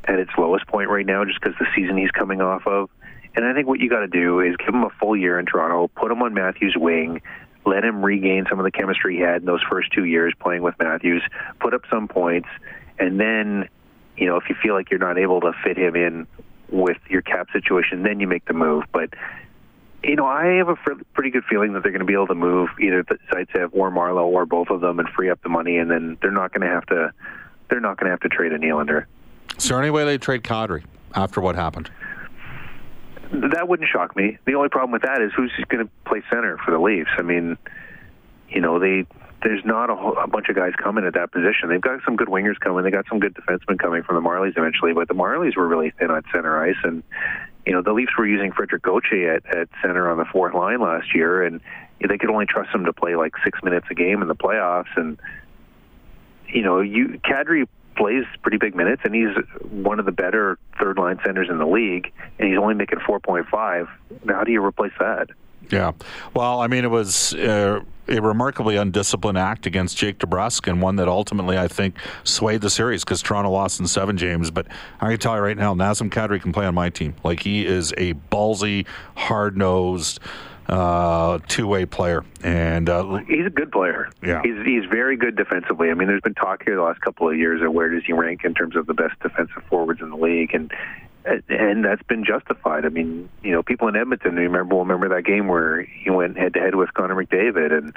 at 0.06 0.20
its 0.20 0.32
lowest 0.38 0.68
point 0.68 0.89
right 0.89 1.06
now, 1.06 1.24
just 1.25 1.39
because 1.39 1.56
the 1.60 1.68
season 1.75 1.98
he's 1.98 2.12
coming 2.12 2.41
off 2.41 2.65
of. 2.65 2.89
And 3.36 3.46
I 3.46 3.53
think 3.53 3.68
what 3.68 3.79
you 3.79 3.89
got 3.89 4.00
to 4.00 4.08
do 4.08 4.39
is 4.39 4.56
give 4.58 4.70
him 4.70 4.84
a 4.84 4.89
full 5.00 5.15
year 5.15 5.39
in 5.39 5.46
Toronto, 5.46 5.88
put 5.96 6.12
him 6.12 6.22
on 6.22 6.34
Matthews' 6.34 6.75
wing, 6.75 7.22
let 7.65 7.84
him 7.84 8.03
regain 8.03 8.46
some 8.50 8.60
of 8.60 8.65
the 8.65 8.72
chemistry 8.72 9.18
he 9.18 9.22
had 9.22 9.41
in 9.41 9.46
those 9.46 9.62
first 9.70 9.91
two 9.91 10.06
years 10.06 10.34
playing 10.39 10.63
with 10.63 10.75
Matthews, 10.79 11.22
put 11.60 11.74
up 11.74 11.82
some 11.89 12.08
points, 12.08 12.50
and 12.98 13.20
then, 13.20 13.70
you 14.18 14.25
know, 14.25 14.38
if 14.38 14.50
you 14.50 14.56
feel 14.62 14.74
like 14.74 14.89
you're 14.89 15.00
not 15.00 15.18
able 15.18 15.41
to 15.41 15.53
fit 15.63 15.77
him 15.77 15.96
in 15.96 16.27
with 16.70 16.98
your 17.10 17.22
cap 17.22 17.48
situation, 17.53 18.03
then 18.03 18.20
you 18.20 18.27
make 18.27 18.46
the 18.46 18.53
move. 18.53 18.86
But 18.91 19.13
you 20.03 20.15
know, 20.15 20.25
I 20.25 20.46
have 20.58 20.70
a 20.70 20.75
pretty 21.13 21.29
good 21.29 21.44
feeling 21.50 21.74
that 21.74 21.84
they're 21.84 21.91
going 21.91 22.00
to 22.00 22.06
be 22.06 22.13
able 22.13 22.27
to 22.27 22.36
move 22.36 22.70
either 22.79 23.03
Zaitsev 23.03 23.70
or 23.74 23.91
Marleau 23.91 24.25
or 24.27 24.46
both 24.46 24.70
of 24.70 24.79
them 24.79 25.00
and 25.00 25.10
free 25.10 25.29
up 25.29 25.41
the 25.44 25.50
money, 25.50 25.77
and 25.77 25.91
then 25.91 26.18
they're 26.22 26.32
not 26.32 26.53
going 26.53 26.68
to 26.68 26.74
have 26.74 26.86
to 26.88 27.12
they're 27.70 27.82
not 27.82 27.98
going 27.98 28.06
to 28.06 28.12
have 28.12 28.22
to 28.22 28.29
trade 28.29 28.51
a 28.51 28.58
Nylander. 28.58 29.06
Is 29.58 29.68
there 29.68 29.79
any 29.79 29.89
way 29.89 30.06
they 30.06 30.18
trade 30.18 30.44
Kadri 30.44 30.84
after 31.15 31.41
what 31.41 31.56
happened? 31.56 31.91
That 33.32 33.68
wouldn't 33.68 33.89
shock 33.89 34.15
me. 34.15 34.38
The 34.46 34.56
only 34.56 34.70
problem 34.70 34.91
with 34.91 35.03
that 35.03 35.22
is 35.22 35.32
who's 35.36 35.51
going 35.68 35.86
to 35.86 35.91
play 36.06 36.24
center 36.32 36.58
for 36.65 36.72
the 36.72 36.79
Leafs. 36.79 37.12
I 37.18 37.22
mean, 37.22 37.58
you 38.50 38.62
know, 38.62 38.79
they 38.79 39.06
there's 39.44 39.63
not 39.63 39.89
a, 39.89 39.96
whole, 39.96 40.18
a 40.18 40.27
bunch 40.27 40.50
of 40.50 40.56
guys 40.56 40.74
coming 40.82 41.06
at 41.06 41.13
that 41.13 41.32
position. 41.32 41.70
They've 41.70 41.79
got 41.79 42.01
some 42.03 42.15
good 42.15 42.27
wingers 42.27 42.60
coming. 42.60 42.84
They 42.84 42.91
got 42.91 43.06
some 43.08 43.20
good 43.20 43.34
defensemen 43.36 43.79
coming 43.79 44.03
from 44.03 44.22
the 44.22 44.27
Marlies 44.27 44.58
eventually, 44.58 44.94
but 44.94 45.08
the 45.08 45.13
Marlies 45.13 45.56
were 45.56 45.68
really 45.68 45.91
thin 45.91 46.12
on 46.12 46.24
center 46.34 46.62
ice, 46.62 46.75
and 46.84 47.03
you 47.65 47.72
know 47.72 47.82
the 47.82 47.94
Leafs 47.94 48.12
were 48.18 48.27
using 48.27 48.51
Frederik 48.51 48.82
Gauthier 48.82 49.36
at, 49.36 49.46
at 49.56 49.70
center 49.82 50.10
on 50.10 50.18
the 50.18 50.25
fourth 50.25 50.53
line 50.53 50.82
last 50.82 51.13
year, 51.15 51.44
and 51.44 51.62
they 52.06 52.18
could 52.18 52.29
only 52.29 52.46
trust 52.46 52.74
him 52.74 52.86
to 52.86 52.94
play 52.94 53.15
like 53.15 53.34
six 53.44 53.60
minutes 53.63 53.86
a 53.89 53.96
game 53.96 54.22
in 54.22 54.27
the 54.27 54.36
playoffs, 54.36 54.96
and 54.96 55.20
you 56.48 56.62
know 56.62 56.82
you 56.82 57.20
Kadri 57.24 57.68
plays 58.00 58.24
pretty 58.41 58.58
big 58.58 58.75
minutes, 58.75 59.01
and 59.03 59.13
he's 59.13 59.36
one 59.70 60.00
of 60.00 60.06
the 60.06 60.12
better 60.12 60.58
third 60.79 60.98
line 60.98 61.20
centers 61.24 61.50
in 61.50 61.58
the 61.58 61.68
league, 61.68 62.12
and 62.39 62.50
he's 62.50 62.58
only 62.58 62.74
making 62.74 63.00
4.5. 63.00 63.88
Now, 64.24 64.36
how 64.36 64.44
do 64.44 64.51
you 64.51 64.63
replace 64.63 64.94
that? 65.00 65.27
Yeah. 65.70 65.91
Well, 66.34 66.62
I 66.62 66.68
mean, 66.68 66.84
it 66.84 66.89
was 66.89 67.34
uh, 67.36 67.82
a 68.08 68.22
remarkably 68.22 68.77
undisciplined 68.77 69.38
act 69.38 69.65
against 69.65 69.98
Jake 69.98 70.18
DeBrusk, 70.18 70.68
and 70.68 70.82
one 70.82 70.96
that 70.96 71.08
ultimately 71.08 71.58
I 71.58 71.68
think 71.68 71.96
swayed 72.24 72.62
the 72.62 72.70
series 72.70 73.03
because 73.03 73.22
Toronto 73.22 73.51
lost 73.51 73.79
in 73.79 73.88
seven, 73.88 74.15
games. 74.15 74.50
But 74.50 74.68
I 75.01 75.10
can 75.10 75.20
tell 75.20 75.36
you 75.36 75.41
right 75.41 75.58
now, 75.58 75.75
Nazem 75.75 76.10
Kadri 76.10 76.41
can 76.41 76.53
play 76.53 76.65
on 76.65 76.74
my 76.74 76.89
team. 76.89 77.15
Like, 77.24 77.41
he 77.41 77.65
is 77.65 77.94
a 77.98 78.13
ballsy, 78.32 78.88
hard 79.15 79.58
nosed, 79.58 80.20
uh, 80.70 81.40
two-way 81.48 81.86
player, 81.86 82.24
and 82.44 82.90
uh, 82.90 83.18
he's 83.28 83.46
a 83.46 83.50
good 83.50 83.72
player. 83.72 84.10
Yeah, 84.22 84.42
he's 84.44 84.66
he's 84.66 84.86
very 84.86 85.18
good 85.18 85.36
defensively. 85.36 85.90
I 85.90 85.96
mean, 85.96 86.08
there's 86.08 86.22
been 86.22 86.36
talk 86.36 86.64
here 86.64 86.76
the 86.76 86.84
last 86.84 87.02
couple 87.02 87.30
of 87.30 87.36
years 87.36 87.62
of 87.62 87.74
where 87.74 87.90
does 87.90 88.04
he 88.06 88.14
rank 88.14 88.42
in 88.44 88.54
terms 88.54 88.76
of 88.76 88.86
the 88.86 88.94
best 88.94 89.20
defensive 89.20 89.64
forwards 89.68 90.02
in 90.02 90.10
the 90.12 90.16
league, 90.16 90.54
and 90.54 90.72
and 91.26 91.84
that's 91.84 92.04
been 92.04 92.24
justified. 92.24 92.86
I 92.86 92.90
mean, 92.90 93.30
you 93.44 93.52
know, 93.52 93.64
people 93.64 93.88
in 93.88 93.96
Edmonton 93.96 94.36
remember 94.36 94.76
will 94.76 94.86
remember 94.86 95.10
that 95.10 95.24
game 95.24 95.48
where 95.48 95.82
he 95.82 96.10
went 96.12 96.38
head 96.38 96.54
to 96.54 96.60
head 96.60 96.76
with 96.76 96.94
Connor 96.94 97.16
McDavid, 97.16 97.76
and 97.76 97.96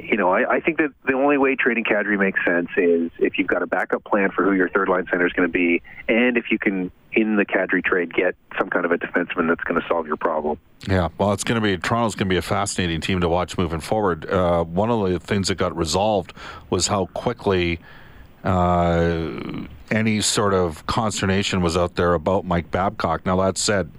you 0.00 0.16
know, 0.16 0.30
I, 0.30 0.56
I 0.56 0.60
think 0.60 0.78
that 0.78 0.90
the 1.06 1.14
only 1.14 1.38
way 1.38 1.56
trading 1.56 1.84
Kadri 1.84 2.18
makes 2.18 2.38
sense 2.44 2.68
is 2.76 3.10
if 3.18 3.38
you've 3.38 3.48
got 3.48 3.62
a 3.62 3.66
backup 3.66 4.04
plan 4.04 4.30
for 4.30 4.44
who 4.44 4.52
your 4.52 4.68
third 4.68 4.88
line 4.88 5.06
center 5.10 5.26
is 5.26 5.32
going 5.32 5.48
to 5.48 5.52
be, 5.52 5.82
and 6.08 6.36
if 6.36 6.50
you 6.50 6.58
can, 6.58 6.90
in 7.12 7.36
the 7.36 7.44
Kadri 7.44 7.84
trade, 7.84 8.12
get 8.12 8.36
some 8.58 8.70
kind 8.70 8.84
of 8.84 8.92
a 8.92 8.98
defenseman 8.98 9.48
that's 9.48 9.62
going 9.64 9.80
to 9.80 9.86
solve 9.88 10.06
your 10.06 10.16
problem. 10.16 10.58
Yeah, 10.86 11.08
well, 11.18 11.32
it's 11.32 11.44
going 11.44 11.60
to 11.60 11.64
be 11.64 11.76
Toronto's 11.78 12.14
going 12.14 12.28
to 12.28 12.32
be 12.32 12.38
a 12.38 12.42
fascinating 12.42 13.00
team 13.00 13.20
to 13.20 13.28
watch 13.28 13.58
moving 13.58 13.80
forward. 13.80 14.28
Uh, 14.28 14.64
one 14.64 14.90
of 14.90 15.10
the 15.10 15.18
things 15.18 15.48
that 15.48 15.56
got 15.56 15.76
resolved 15.76 16.32
was 16.70 16.86
how 16.86 17.06
quickly. 17.06 17.80
Uh, 18.44 19.66
any 19.90 20.20
sort 20.20 20.54
of 20.54 20.86
consternation 20.86 21.60
was 21.60 21.76
out 21.76 21.96
there 21.96 22.14
about 22.14 22.44
Mike 22.44 22.70
Babcock. 22.70 23.26
Now 23.26 23.36
that 23.42 23.58
said, 23.58 23.90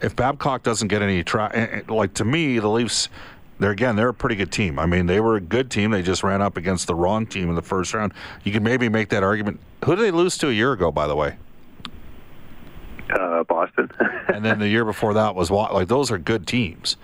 if 0.00 0.14
Babcock 0.14 0.62
doesn't 0.62 0.88
get 0.88 1.02
any 1.02 1.22
try, 1.22 1.50
eh, 1.54 1.66
eh, 1.70 1.80
like 1.88 2.14
to 2.14 2.24
me, 2.24 2.58
the 2.58 2.68
Leafs 2.68 3.08
they're 3.58 3.70
again 3.70 3.96
they're 3.96 4.08
a 4.08 4.14
pretty 4.14 4.36
good 4.36 4.52
team. 4.52 4.78
I 4.78 4.86
mean, 4.86 5.06
they 5.06 5.20
were 5.20 5.36
a 5.36 5.40
good 5.40 5.70
team. 5.70 5.90
They 5.90 6.02
just 6.02 6.22
ran 6.22 6.42
up 6.42 6.56
against 6.56 6.86
the 6.86 6.94
wrong 6.94 7.26
team 7.26 7.48
in 7.48 7.54
the 7.54 7.62
first 7.62 7.94
round. 7.94 8.12
You 8.42 8.52
can 8.52 8.62
maybe 8.62 8.88
make 8.88 9.08
that 9.10 9.22
argument. 9.22 9.60
Who 9.84 9.94
did 9.96 10.04
they 10.04 10.10
lose 10.10 10.36
to 10.38 10.48
a 10.48 10.52
year 10.52 10.72
ago, 10.72 10.90
by 10.90 11.06
the 11.06 11.16
way? 11.16 11.36
Uh, 13.10 13.44
Boston. 13.44 13.90
and 14.28 14.44
then 14.44 14.58
the 14.58 14.68
year 14.68 14.84
before 14.84 15.14
that 15.14 15.34
was 15.34 15.50
like 15.50 15.88
those 15.88 16.10
are 16.10 16.18
good 16.18 16.46
teams. 16.46 16.96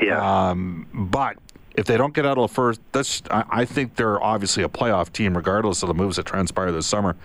Yeah. 0.00 0.50
Um, 0.50 0.88
but 0.92 1.36
if 1.76 1.86
they 1.86 1.96
don't 1.96 2.14
get 2.14 2.26
out 2.26 2.38
of 2.38 2.50
the 2.50 2.54
first, 2.54 2.80
that's 2.92 3.22
I, 3.30 3.44
I 3.50 3.64
think 3.64 3.96
they're 3.96 4.22
obviously 4.22 4.62
a 4.62 4.68
playoff 4.68 5.12
team, 5.12 5.36
regardless 5.36 5.82
of 5.82 5.88
the 5.88 5.94
moves 5.94 6.16
that 6.16 6.26
transpire 6.26 6.72
this 6.72 6.86
summer. 6.86 7.16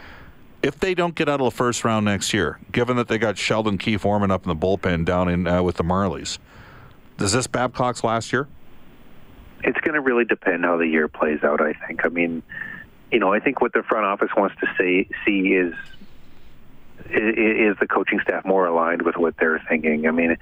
If 0.64 0.80
they 0.80 0.96
don't 0.96 1.16
get 1.16 1.30
out 1.30 1.40
of 1.40 1.46
the 1.46 1.56
first 1.56 1.86
round 1.86 2.06
next 2.06 2.34
year, 2.34 2.60
given 2.72 2.98
that 2.98 3.08
they 3.08 3.18
got 3.18 3.38
Sheldon 3.38 3.78
Keefe 3.78 4.04
warming 4.04 4.32
up 4.32 4.44
in 4.44 4.50
the 4.50 4.56
bullpen 4.56 5.06
down 5.06 5.30
in 5.30 5.48
uh, 5.48 5.62
with 5.62 5.78
the 5.78 5.84
Marlies, 5.84 6.40
does 7.18 7.32
this 7.32 7.48
Babcock's 7.48 8.04
last 8.04 8.34
year? 8.34 8.48
It's 9.68 9.80
going 9.82 9.94
to 9.94 10.02
really 10.02 10.26
depend 10.26 10.64
how 10.64 10.78
the 10.78 10.88
year 10.88 11.08
plays 11.08 11.44
out. 11.44 11.62
I 11.62 11.74
think. 11.74 12.06
I 12.06 12.10
mean, 12.10 12.42
you 13.12 13.20
know, 13.20 13.34
I 13.34 13.40
think 13.40 13.62
what 13.62 13.74
the 13.74 13.84
front 13.84 14.06
office 14.06 14.30
wants 14.36 14.56
to 14.62 14.68
say, 14.78 15.08
see 15.26 15.54
is 15.54 15.74
is 17.10 17.78
the 17.80 17.88
coaching 17.88 18.20
staff 18.22 18.44
more 18.46 18.66
aligned 18.66 19.04
with 19.04 19.18
what 19.18 19.36
they're 19.38 19.64
thinking. 19.70 20.08
I 20.08 20.12
mean, 20.12 20.38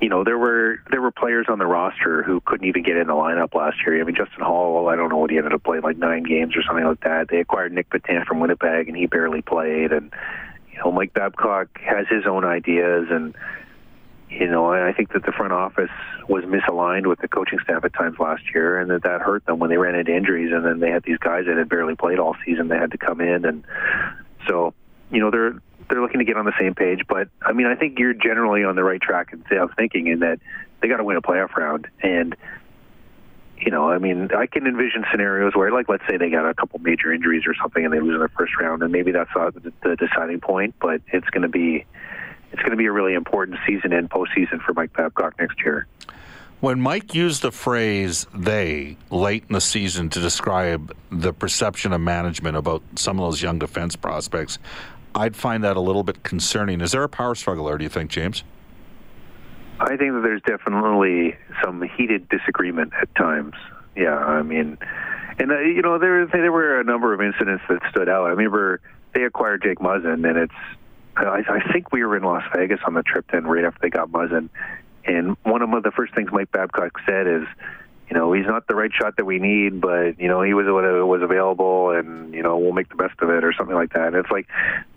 you 0.00 0.08
know, 0.08 0.24
there 0.24 0.38
were 0.38 0.78
there 0.90 1.00
were 1.00 1.10
players 1.10 1.46
on 1.48 1.58
the 1.58 1.66
roster 1.66 2.22
who 2.22 2.40
couldn't 2.40 2.66
even 2.66 2.82
get 2.82 2.96
in 2.96 3.06
the 3.06 3.12
lineup 3.12 3.54
last 3.54 3.76
year. 3.86 4.00
I 4.00 4.04
mean, 4.04 4.16
Justin 4.16 4.42
Holl, 4.42 4.88
I 4.88 4.96
don't 4.96 5.10
know 5.10 5.18
what 5.18 5.30
he 5.30 5.36
ended 5.36 5.52
up 5.52 5.62
playing, 5.62 5.82
like 5.82 5.98
nine 5.98 6.22
games 6.22 6.56
or 6.56 6.62
something 6.62 6.84
like 6.84 7.00
that. 7.00 7.28
They 7.28 7.38
acquired 7.40 7.72
Nic 7.72 7.90
Petan 7.90 8.24
from 8.24 8.40
Winnipeg, 8.40 8.88
and 8.88 8.96
he 8.96 9.06
barely 9.06 9.42
played. 9.42 9.92
And 9.92 10.12
you 10.72 10.78
know, 10.78 10.92
Mike 10.92 11.12
Babcock 11.12 11.68
has 11.80 12.06
his 12.08 12.26
own 12.26 12.44
ideas, 12.44 13.08
and 13.10 13.34
you 14.30 14.46
know, 14.46 14.72
I 14.72 14.92
think 14.92 15.12
that 15.12 15.24
the 15.24 15.32
front 15.32 15.52
office 15.52 15.90
was 16.28 16.44
misaligned 16.44 17.06
with 17.06 17.18
the 17.20 17.28
coaching 17.28 17.58
staff 17.62 17.84
at 17.84 17.94
times 17.94 18.18
last 18.18 18.42
year, 18.54 18.78
and 18.78 18.90
that 18.90 19.02
that 19.04 19.22
hurt 19.22 19.44
them 19.46 19.58
when 19.58 19.70
they 19.70 19.78
ran 19.78 19.94
into 19.94 20.14
injuries, 20.14 20.52
and 20.52 20.64
then 20.64 20.80
they 20.80 20.90
had 20.90 21.02
these 21.02 21.18
guys 21.18 21.46
that 21.46 21.56
had 21.56 21.68
barely 21.68 21.94
played 21.94 22.18
all 22.18 22.36
season. 22.44 22.68
They 22.68 22.76
had 22.76 22.90
to 22.90 22.98
come 22.98 23.20
in, 23.20 23.44
and 23.44 23.64
so 24.46 24.74
you 25.10 25.20
know 25.20 25.30
they're 25.30 25.54
they're 25.88 26.02
looking 26.02 26.18
to 26.18 26.26
get 26.26 26.36
on 26.36 26.44
the 26.44 26.52
same 26.60 26.74
page. 26.74 27.02
But 27.08 27.28
I 27.40 27.52
mean, 27.52 27.66
I 27.66 27.74
think 27.74 27.98
you're 27.98 28.12
generally 28.12 28.64
on 28.64 28.76
the 28.76 28.84
right 28.84 29.00
track 29.00 29.32
of 29.32 29.70
thinking 29.76 30.08
in 30.08 30.20
that 30.20 30.40
they 30.80 30.88
got 30.88 30.98
to 30.98 31.04
win 31.04 31.16
a 31.16 31.22
playoff 31.22 31.56
round, 31.56 31.88
and 32.02 32.36
you 33.60 33.70
know, 33.70 33.90
I 33.90 33.98
mean, 33.98 34.28
I 34.36 34.46
can 34.46 34.66
envision 34.66 35.04
scenarios 35.10 35.54
where, 35.54 35.72
like, 35.72 35.88
let's 35.88 36.04
say 36.08 36.16
they 36.16 36.30
got 36.30 36.48
a 36.48 36.54
couple 36.54 36.78
major 36.78 37.12
injuries 37.12 37.42
or 37.46 37.54
something, 37.60 37.84
and 37.84 37.92
they 37.92 37.98
lose 37.98 38.14
in 38.14 38.20
the 38.20 38.28
first 38.28 38.52
round, 38.60 38.82
and 38.82 38.92
maybe 38.92 39.10
that's 39.10 39.30
not 39.34 39.54
the 39.54 39.96
deciding 39.96 40.40
point, 40.40 40.74
but 40.80 41.00
it's 41.12 41.28
going 41.30 41.42
to 41.42 41.48
be 41.48 41.84
it's 42.52 42.60
going 42.62 42.70
to 42.70 42.76
be 42.76 42.86
a 42.86 42.92
really 42.92 43.14
important 43.14 43.58
season 43.66 43.92
and 43.92 44.08
postseason 44.08 44.60
for 44.64 44.72
Mike 44.74 44.92
Babcock 44.92 45.38
next 45.38 45.60
year. 45.64 45.86
When 46.60 46.80
Mike 46.80 47.14
used 47.14 47.42
the 47.42 47.52
phrase 47.52 48.26
they 48.34 48.96
late 49.10 49.44
in 49.48 49.52
the 49.52 49.60
season 49.60 50.08
to 50.10 50.20
describe 50.20 50.92
the 51.10 51.32
perception 51.32 51.92
of 51.92 52.00
management 52.00 52.56
about 52.56 52.82
some 52.96 53.20
of 53.20 53.26
those 53.26 53.40
young 53.40 53.60
defense 53.60 53.94
prospects, 53.94 54.58
I'd 55.14 55.36
find 55.36 55.62
that 55.62 55.76
a 55.76 55.80
little 55.80 56.02
bit 56.02 56.24
concerning. 56.24 56.80
Is 56.80 56.92
there 56.92 57.04
a 57.04 57.08
power 57.08 57.36
struggle 57.36 57.66
there, 57.66 57.78
do 57.78 57.84
you 57.84 57.90
think, 57.90 58.10
James? 58.10 58.42
I 59.80 59.96
think 59.96 60.12
that 60.14 60.22
there's 60.22 60.42
definitely 60.42 61.36
some 61.62 61.80
heated 61.82 62.28
disagreement 62.28 62.92
at 63.00 63.14
times. 63.14 63.54
Yeah, 63.94 64.16
I 64.16 64.42
mean, 64.42 64.78
and 65.38 65.52
uh, 65.52 65.60
you 65.60 65.82
know, 65.82 65.98
there 65.98 66.26
there 66.26 66.50
were 66.50 66.80
a 66.80 66.84
number 66.84 67.14
of 67.14 67.20
incidents 67.20 67.62
that 67.68 67.80
stood 67.90 68.08
out. 68.08 68.26
I 68.26 68.30
remember 68.30 68.80
they 69.14 69.22
acquired 69.22 69.62
Jake 69.62 69.78
Muzzin, 69.78 70.28
and 70.28 70.36
it's 70.36 70.54
I, 71.26 71.42
I 71.48 71.72
think 71.72 71.92
we 71.92 72.04
were 72.04 72.16
in 72.16 72.22
Las 72.22 72.44
Vegas 72.54 72.80
on 72.86 72.94
the 72.94 73.02
trip 73.02 73.26
then, 73.32 73.44
right 73.44 73.64
after 73.64 73.80
they 73.82 73.90
got 73.90 74.10
Muzzin, 74.10 74.48
And 75.04 75.36
one 75.42 75.62
of 75.62 75.82
the 75.82 75.90
first 75.90 76.14
things 76.14 76.30
Mike 76.32 76.52
Babcock 76.52 76.92
said 77.06 77.26
is, 77.26 77.44
you 78.10 78.16
know, 78.16 78.32
he's 78.32 78.46
not 78.46 78.66
the 78.66 78.74
right 78.74 78.90
shot 78.92 79.16
that 79.16 79.26
we 79.26 79.38
need, 79.38 79.80
but 79.80 80.18
you 80.18 80.28
know, 80.28 80.40
he 80.42 80.54
was 80.54 80.66
what 80.66 80.84
was 81.06 81.20
available, 81.22 81.90
and 81.90 82.32
you 82.32 82.42
know, 82.42 82.56
we'll 82.56 82.72
make 82.72 82.88
the 82.88 82.94
best 82.94 83.20
of 83.20 83.28
it, 83.28 83.44
or 83.44 83.52
something 83.52 83.76
like 83.76 83.92
that. 83.92 84.08
And 84.08 84.16
it's 84.16 84.30
like, 84.30 84.46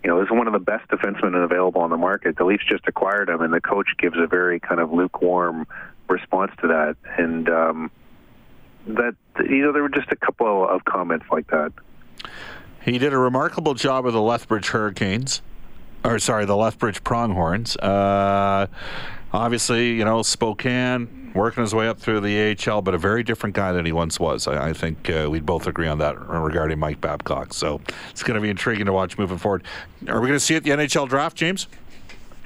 you 0.02 0.08
know, 0.08 0.18
this 0.18 0.26
is 0.26 0.32
one 0.32 0.46
of 0.46 0.54
the 0.54 0.58
best 0.58 0.88
defensemen 0.88 1.44
available 1.44 1.82
on 1.82 1.90
the 1.90 1.98
market. 1.98 2.36
The 2.36 2.44
Leafs 2.44 2.64
just 2.66 2.84
acquired 2.86 3.28
him, 3.28 3.42
and 3.42 3.52
the 3.52 3.60
coach 3.60 3.88
gives 3.98 4.16
a 4.18 4.26
very 4.26 4.60
kind 4.60 4.80
of 4.80 4.92
lukewarm 4.92 5.66
response 6.08 6.52
to 6.62 6.68
that, 6.68 6.96
and 7.18 7.48
um, 7.50 7.90
that 8.86 9.14
you 9.40 9.62
know, 9.62 9.72
there 9.72 9.82
were 9.82 9.90
just 9.90 10.10
a 10.10 10.16
couple 10.16 10.66
of 10.66 10.84
comments 10.86 11.26
like 11.30 11.48
that. 11.48 11.72
He 12.82 12.98
did 12.98 13.12
a 13.12 13.18
remarkable 13.18 13.74
job 13.74 14.06
with 14.06 14.14
the 14.14 14.22
Lethbridge 14.22 14.68
Hurricanes, 14.68 15.42
or 16.04 16.18
sorry, 16.18 16.44
the 16.44 16.56
Lethbridge 16.56 17.02
Pronghorns. 17.04 17.76
Uh, 17.76 18.66
obviously, 19.32 19.92
you 19.92 20.04
know, 20.04 20.22
Spokane, 20.22 21.32
working 21.34 21.62
his 21.62 21.74
way 21.74 21.88
up 21.88 21.98
through 21.98 22.20
the 22.20 22.56
AHL, 22.68 22.82
but 22.82 22.94
a 22.94 22.98
very 22.98 23.22
different 23.22 23.54
guy 23.54 23.72
than 23.72 23.86
he 23.86 23.92
once 23.92 24.20
was. 24.20 24.46
I, 24.46 24.70
I 24.70 24.72
think 24.72 25.08
uh, 25.10 25.28
we'd 25.30 25.46
both 25.46 25.66
agree 25.66 25.88
on 25.88 25.98
that 25.98 26.18
regarding 26.28 26.78
Mike 26.78 27.00
Babcock. 27.00 27.54
So 27.54 27.80
it's 28.10 28.22
going 28.22 28.34
to 28.34 28.40
be 28.40 28.50
intriguing 28.50 28.86
to 28.86 28.92
watch 28.92 29.18
moving 29.18 29.38
forward. 29.38 29.64
Are 30.08 30.20
we 30.20 30.28
going 30.28 30.38
to 30.38 30.44
see 30.44 30.54
it 30.54 30.64
the 30.64 30.70
NHL 30.70 31.08
draft, 31.08 31.36
James? 31.36 31.68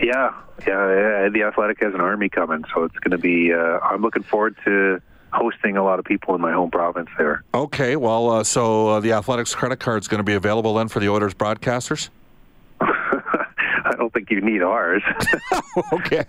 Yeah, 0.00 0.34
yeah. 0.66 1.28
The 1.30 1.44
Athletic 1.46 1.80
has 1.80 1.94
an 1.94 2.00
army 2.00 2.28
coming, 2.28 2.64
so 2.74 2.84
it's 2.84 2.98
going 2.98 3.12
to 3.12 3.18
be. 3.18 3.52
Uh, 3.52 3.78
I'm 3.80 4.02
looking 4.02 4.22
forward 4.22 4.56
to 4.64 5.00
hosting 5.32 5.76
a 5.76 5.84
lot 5.84 5.98
of 5.98 6.04
people 6.04 6.34
in 6.34 6.40
my 6.40 6.52
home 6.52 6.70
province 6.70 7.08
there. 7.18 7.44
Okay, 7.54 7.96
well, 7.96 8.30
uh, 8.30 8.44
so 8.44 8.88
uh, 8.88 9.00
the 9.00 9.12
Athletics 9.12 9.54
credit 9.54 9.80
card 9.80 10.02
is 10.02 10.08
going 10.08 10.18
to 10.18 10.24
be 10.24 10.34
available 10.34 10.74
then 10.74 10.88
for 10.88 11.00
the 11.00 11.08
Oilers 11.08 11.34
broadcasters. 11.34 12.10
I 14.16 14.20
don't 14.20 14.28
think 14.28 14.30
you 14.30 14.40
need 14.40 14.62
ours. 14.62 15.02
okay. 15.92 16.24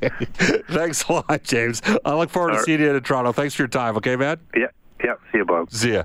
Thanks 0.70 1.03
a 1.08 1.13
lot, 1.13 1.44
James. 1.44 1.82
I 2.03 2.15
look 2.15 2.29
forward 2.29 2.53
to 2.53 2.63
seeing 2.63 2.82
you 2.82 2.94
in 2.94 3.01
Toronto. 3.01 3.32
Thanks 3.32 3.56
for 3.56 3.63
your 3.63 3.67
time. 3.67 3.96
Okay, 3.98 4.15
man? 4.15 4.39
Yeah. 4.56 4.67
Yeah, 5.03 5.13
see 5.32 5.38
you, 5.38 5.46
Bob. 5.46 5.72
See 5.72 5.94
ya. 5.94 6.03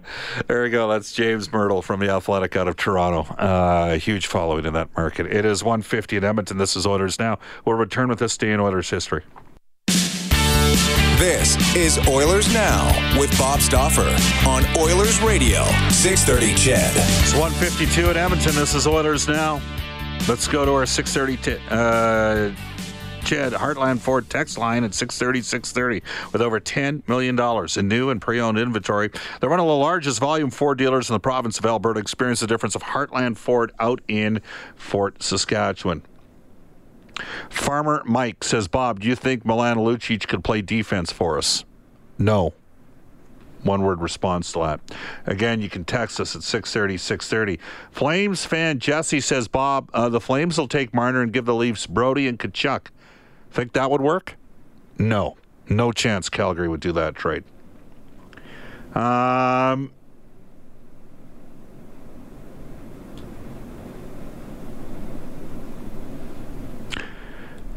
There 0.48 0.62
we 0.62 0.68
go. 0.68 0.86
That's 0.86 1.14
James 1.14 1.48
Mirtle 1.48 1.82
from 1.82 1.98
the 2.00 2.10
Athletic 2.10 2.56
out 2.56 2.68
of 2.68 2.76
Toronto. 2.76 3.22
Uh, 3.34 3.96
huge 3.96 4.26
following 4.26 4.66
in 4.66 4.74
that 4.74 4.94
market. 4.94 5.26
It 5.26 5.46
is 5.46 5.64
150 5.64 6.18
in 6.18 6.24
Edmonton. 6.24 6.58
This 6.58 6.76
is 6.76 6.86
Oilers 6.86 7.18
Now. 7.18 7.38
We'll 7.64 7.76
return 7.76 8.10
with 8.10 8.18
this 8.18 8.36
day 8.36 8.52
in 8.52 8.60
Oilers 8.60 8.90
history. 8.90 9.22
This 11.16 11.56
is 11.74 11.98
Oilers 12.06 12.52
Now 12.52 13.18
with 13.18 13.36
Bob 13.38 13.60
Stauffer 13.60 14.14
on 14.46 14.64
Oilers 14.76 15.22
Radio, 15.22 15.64
630 15.88 16.54
CHED. 16.54 16.92
It's 17.22 17.32
152 17.32 18.10
in 18.10 18.16
Edmonton. 18.18 18.54
This 18.54 18.74
is 18.74 18.86
Oilers 18.86 19.26
Now. 19.26 19.62
Let's 20.28 20.46
go 20.46 20.64
to 20.64 20.72
our 20.72 20.86
630 20.86 21.58
t- 21.58 21.64
uh, 21.68 22.52
Heartland 23.58 23.98
Ford 23.98 24.30
text 24.30 24.56
line 24.56 24.84
at 24.84 24.94
630 24.94 25.42
630 25.42 26.30
with 26.32 26.40
over 26.40 26.60
$10 26.60 27.06
million 27.08 27.38
in 27.76 27.88
new 27.88 28.08
and 28.08 28.20
pre 28.20 28.40
owned 28.40 28.56
inventory. 28.56 29.10
They're 29.40 29.50
one 29.50 29.58
of 29.58 29.66
the 29.66 29.74
largest 29.74 30.20
volume 30.20 30.50
Ford 30.50 30.78
dealers 30.78 31.10
in 31.10 31.14
the 31.14 31.20
province 31.20 31.58
of 31.58 31.66
Alberta. 31.66 31.98
Experience 31.98 32.38
the 32.38 32.46
difference 32.46 32.76
of 32.76 32.82
Heartland 32.82 33.36
Ford 33.36 33.72
out 33.80 34.00
in 34.06 34.40
Fort 34.76 35.22
Saskatchewan. 35.24 36.02
Farmer 37.50 38.02
Mike 38.06 38.44
says, 38.44 38.68
Bob, 38.68 39.00
do 39.00 39.08
you 39.08 39.16
think 39.16 39.44
Milan 39.44 39.78
Lucic 39.78 40.28
could 40.28 40.44
play 40.44 40.62
defense 40.62 41.10
for 41.12 41.36
us? 41.36 41.64
No 42.16 42.54
one 43.62 43.82
word 43.82 44.00
response 44.00 44.52
to 44.52 44.60
that. 44.60 44.80
Again, 45.26 45.60
you 45.60 45.68
can 45.68 45.84
text 45.84 46.20
us 46.20 46.34
at 46.36 46.42
630 46.42 46.96
630. 46.98 47.60
Flames 47.90 48.44
fan 48.44 48.78
Jesse 48.78 49.20
says, 49.20 49.48
Bob, 49.48 49.90
uh, 49.94 50.08
the 50.08 50.20
Flames 50.20 50.58
will 50.58 50.68
take 50.68 50.92
Marner 50.94 51.22
and 51.22 51.32
give 51.32 51.44
the 51.44 51.54
Leafs 51.54 51.86
Brodie 51.86 52.28
and 52.28 52.38
Tkachuk. 52.38 52.88
Think 53.50 53.72
that 53.72 53.90
would 53.90 54.00
work? 54.00 54.36
No. 54.98 55.36
No 55.68 55.92
chance 55.92 56.28
Calgary 56.28 56.68
would 56.68 56.80
do 56.80 56.92
that 56.92 57.14
trade. 57.14 57.44
Um, 58.94 59.92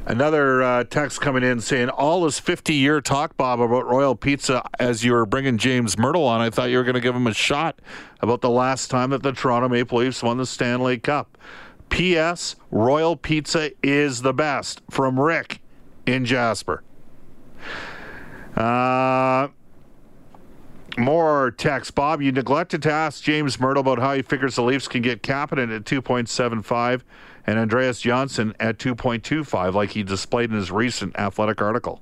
Another 0.08 0.62
uh, 0.62 0.84
text 0.84 1.20
coming 1.20 1.42
in 1.42 1.60
saying, 1.60 1.90
all 1.90 2.26
this 2.26 2.40
50 2.40 2.76
year 2.76 3.02
talk, 3.02 3.36
Bob, 3.38 3.60
about 3.60 3.88
Royal 3.88 4.16
Pizza 4.16 4.64
as 4.80 5.04
you 5.04 5.14
were 5.14 5.26
bringing 5.26 5.58
James 5.58 5.96
Mirtle 5.96 6.28
on. 6.28 6.42
I 6.42 6.52
thought 6.52 6.70
you 6.70 6.78
were 6.78 6.84
going 6.84 6.94
to 6.94 7.02
give 7.02 7.16
him 7.16 7.26
a 7.26 7.34
shot 7.34 7.80
about 8.22 8.42
the 8.42 8.50
last 8.52 8.92
time 8.92 9.10
that 9.10 9.24
the 9.24 9.32
Toronto 9.32 9.68
Maple 9.68 9.98
Leafs 9.98 10.22
won 10.22 10.38
the 10.38 10.46
Stanley 10.46 11.00
Cup. 11.00 11.40
P.S. 11.90 12.56
Royal 12.70 13.16
Pizza 13.16 13.72
is 13.82 14.22
the 14.22 14.34
best 14.34 14.82
from 14.92 15.20
Rick 15.20 15.60
in 16.06 16.24
Jasper. 16.24 16.84
Uh, 18.56 19.48
more 21.00 21.50
text. 21.58 21.96
Bob, 21.96 22.22
you 22.22 22.32
neglected 22.32 22.84
to 22.84 22.92
ask 22.92 23.24
James 23.24 23.58
Mirtle 23.58 23.80
about 23.80 23.98
how 23.98 24.14
he 24.14 24.22
figures 24.22 24.56
the 24.56 24.62
Leafs 24.62 24.88
can 24.88 25.02
get 25.02 25.24
Kapanen 25.24 25.76
at 25.76 25.84
2.75 25.84 27.02
and 27.48 27.60
Andreas 27.60 28.02
Johnsson 28.02 28.56
at 28.60 28.78
2.25, 28.78 29.74
like 29.74 29.92
he 29.92 30.04
displayed 30.04 30.50
in 30.50 30.56
his 30.56 30.72
recent 30.72 31.16
athletic 31.18 31.62
article. 31.62 32.02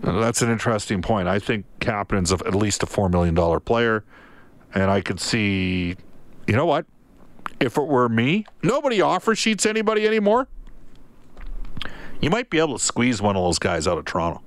That's 0.00 0.42
an 0.42 0.50
interesting 0.50 1.00
point. 1.00 1.28
I 1.28 1.38
think 1.38 1.64
Kapanen's 1.78 2.32
at 2.32 2.54
least 2.54 2.82
a 2.82 2.86
$4 2.86 3.10
million 3.10 3.60
player, 3.60 4.04
and 4.74 4.90
I 4.90 5.00
could 5.00 5.20
see, 5.20 5.96
you 6.46 6.56
know 6.56 6.66
what? 6.66 6.86
If 7.60 7.78
it 7.78 7.86
were 7.86 8.08
me, 8.08 8.44
nobody 8.62 9.00
offer 9.00 9.36
sheets 9.36 9.64
anybody 9.64 10.06
anymore. 10.06 10.48
You 12.20 12.30
might 12.30 12.50
be 12.50 12.58
able 12.58 12.78
to 12.78 12.84
squeeze 12.84 13.22
one 13.22 13.36
of 13.36 13.44
those 13.44 13.60
guys 13.60 13.86
out 13.86 13.98
of 13.98 14.04
Toronto. 14.04 14.42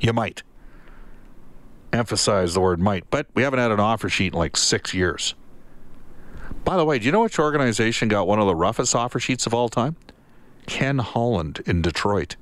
You 0.00 0.12
might. 0.12 0.42
Emphasize 1.92 2.54
the 2.54 2.60
word 2.60 2.80
might, 2.80 3.08
but 3.10 3.26
we 3.34 3.42
haven't 3.42 3.58
had 3.58 3.70
an 3.70 3.80
offer 3.80 4.08
sheet 4.08 4.32
in 4.32 4.38
like 4.38 4.56
six 4.56 4.92
years. 4.92 5.34
By 6.64 6.76
the 6.76 6.84
way, 6.84 6.98
do 6.98 7.06
you 7.06 7.12
know 7.12 7.22
which 7.22 7.38
organization 7.38 8.08
got 8.08 8.28
one 8.28 8.38
of 8.38 8.46
the 8.46 8.54
roughest 8.54 8.94
offer 8.94 9.18
sheets 9.18 9.46
of 9.46 9.54
all 9.54 9.68
time? 9.68 9.96
Ken 10.66 10.98
Holland 10.98 11.60
in 11.66 11.82
Detroit. 11.82 12.36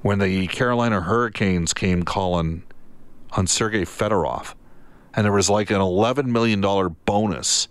When 0.00 0.18
the 0.18 0.46
Carolina 0.48 1.02
Hurricanes 1.02 1.74
came 1.74 2.02
calling 2.02 2.64
on 3.32 3.46
Sergei 3.46 3.84
Fedorov, 3.84 4.54
and 5.14 5.24
there 5.24 5.32
was 5.32 5.50
like 5.50 5.70
an 5.70 5.78
$11 5.78 6.26
million 6.26 6.60
bonus 7.04 7.68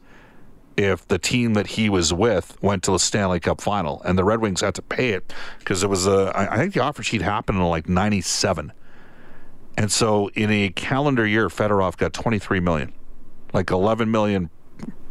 if 0.77 1.07
the 1.07 1.17
team 1.17 1.53
that 1.55 1.67
he 1.67 1.89
was 1.89 2.13
with 2.13 2.61
went 2.61 2.83
to 2.83 2.91
the 2.91 2.99
Stanley 2.99 3.39
Cup 3.39 3.59
final, 3.59 4.01
and 4.03 4.17
the 4.17 4.23
Red 4.23 4.39
Wings 4.39 4.61
had 4.61 4.75
to 4.75 4.81
pay 4.81 5.09
it 5.09 5.33
because 5.59 5.83
it 5.83 5.89
was 5.89 6.07
a. 6.07 6.31
I 6.33 6.57
think 6.57 6.73
the 6.73 6.79
offer 6.79 7.03
sheet 7.03 7.21
happened 7.21 7.57
in 7.57 7.63
like 7.65 7.89
'97, 7.89 8.71
and 9.77 9.91
so 9.91 10.29
in 10.29 10.49
a 10.49 10.69
calendar 10.69 11.25
year, 11.27 11.49
Fedorov 11.49 11.97
got 11.97 12.13
23 12.13 12.59
million, 12.61 12.93
like 13.53 13.69
11 13.69 14.09
million 14.09 14.49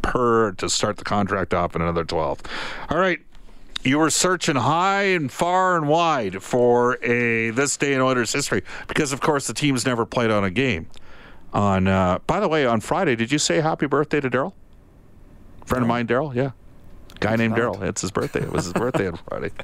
per 0.02 0.52
to 0.52 0.68
start 0.68 0.96
the 0.96 1.04
contract 1.04 1.54
off 1.54 1.74
and 1.74 1.82
another 1.82 2.04
12. 2.04 2.40
All 2.88 2.98
right. 2.98 3.20
You 3.82 3.98
were 3.98 4.10
searching 4.10 4.56
high 4.56 5.04
and 5.04 5.32
far 5.32 5.76
and 5.76 5.88
wide 5.88 6.42
for 6.42 7.02
a 7.02 7.48
this 7.50 7.78
day 7.78 7.94
in 7.94 8.00
Oilers 8.02 8.30
history 8.30 8.62
because, 8.88 9.12
of 9.12 9.22
course, 9.22 9.46
the 9.46 9.54
team's 9.54 9.86
never 9.86 10.04
played 10.04 10.30
on 10.30 10.44
a 10.44 10.50
game. 10.50 10.86
On 11.54 11.88
uh, 11.88 12.18
by 12.26 12.40
the 12.40 12.48
way, 12.48 12.66
on 12.66 12.80
Friday, 12.80 13.16
did 13.16 13.32
you 13.32 13.38
say 13.38 13.60
happy 13.60 13.86
birthday 13.86 14.20
to 14.20 14.28
Daryl? 14.28 14.52
Friend 15.64 15.82
of 15.82 15.88
mine, 15.88 16.06
Daryl. 16.06 16.34
Yeah, 16.34 16.50
Guy 17.20 17.37
named 17.37 17.54
Daryl. 17.54 17.80
It's 17.83 18.00
his 18.00 18.11
birthday. 18.11 18.40
It 18.40 18.50
was 18.50 18.64
his 18.64 18.72
birthday 18.72 19.09
on 19.09 19.16
Friday. 19.28 19.50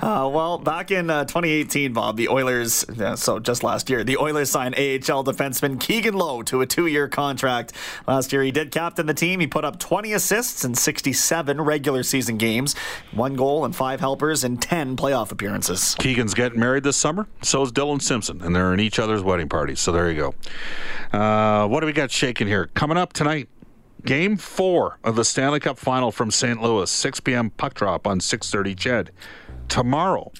Uh, 0.00 0.28
well, 0.32 0.56
back 0.56 0.90
in 0.90 1.10
uh, 1.10 1.24
2018, 1.24 1.92
Bob, 1.92 2.16
the 2.16 2.28
Oilers, 2.28 2.86
so 3.16 3.38
just 3.38 3.62
last 3.62 3.90
year, 3.90 4.02
the 4.02 4.16
Oilers 4.16 4.50
signed 4.50 4.74
AHL 4.76 5.24
defenseman 5.24 5.78
Keegan 5.78 6.14
Lowe 6.14 6.42
to 6.44 6.62
a 6.62 6.66
two 6.66 6.86
year 6.86 7.06
contract. 7.06 7.72
Last 8.08 8.32
year, 8.32 8.42
he 8.42 8.50
did 8.50 8.70
captain 8.70 9.06
the 9.06 9.12
team. 9.14 9.40
He 9.40 9.46
put 9.46 9.64
up 9.64 9.78
20 9.78 10.14
assists 10.14 10.64
in 10.64 10.74
67 10.74 11.60
regular 11.60 12.02
season 12.02 12.38
games, 12.38 12.74
one 13.12 13.34
goal 13.34 13.64
and 13.64 13.76
five 13.76 14.00
helpers 14.00 14.42
in 14.42 14.56
10 14.56 14.96
playoff 14.96 15.32
appearances. 15.32 15.94
Keegan's 15.98 16.32
getting 16.34 16.58
married 16.58 16.84
this 16.84 16.96
summer. 16.96 17.26
So 17.42 17.62
is 17.62 17.72
Dillon 17.72 18.00
Simpson, 18.00 18.40
and 18.40 18.56
they're 18.56 18.72
in 18.72 18.80
each 18.80 18.98
other's 18.98 19.22
wedding 19.22 19.48
parties. 19.48 19.80
So 19.80 19.92
there 19.92 20.10
you 20.10 20.32
go. 21.12 21.18
Uh, 21.18 21.68
what 21.68 21.80
do 21.80 21.86
we 21.86 21.92
got 21.92 22.10
shaking 22.10 22.46
here? 22.46 22.70
Coming 22.74 22.96
up 22.96 23.12
tonight, 23.12 23.48
Game 24.04 24.36
four 24.36 24.98
of 25.04 25.16
the 25.16 25.24
Stanley 25.24 25.60
Cup 25.60 25.78
Final 25.78 26.10
from 26.10 26.30
St. 26.30 26.60
Louis, 26.60 26.90
6 26.90 27.20
p.m. 27.20 27.50
puck 27.50 27.74
drop 27.74 28.06
on 28.06 28.20
6:30. 28.20 28.76
CHED 28.76 29.10
tomorrow. 29.68 30.32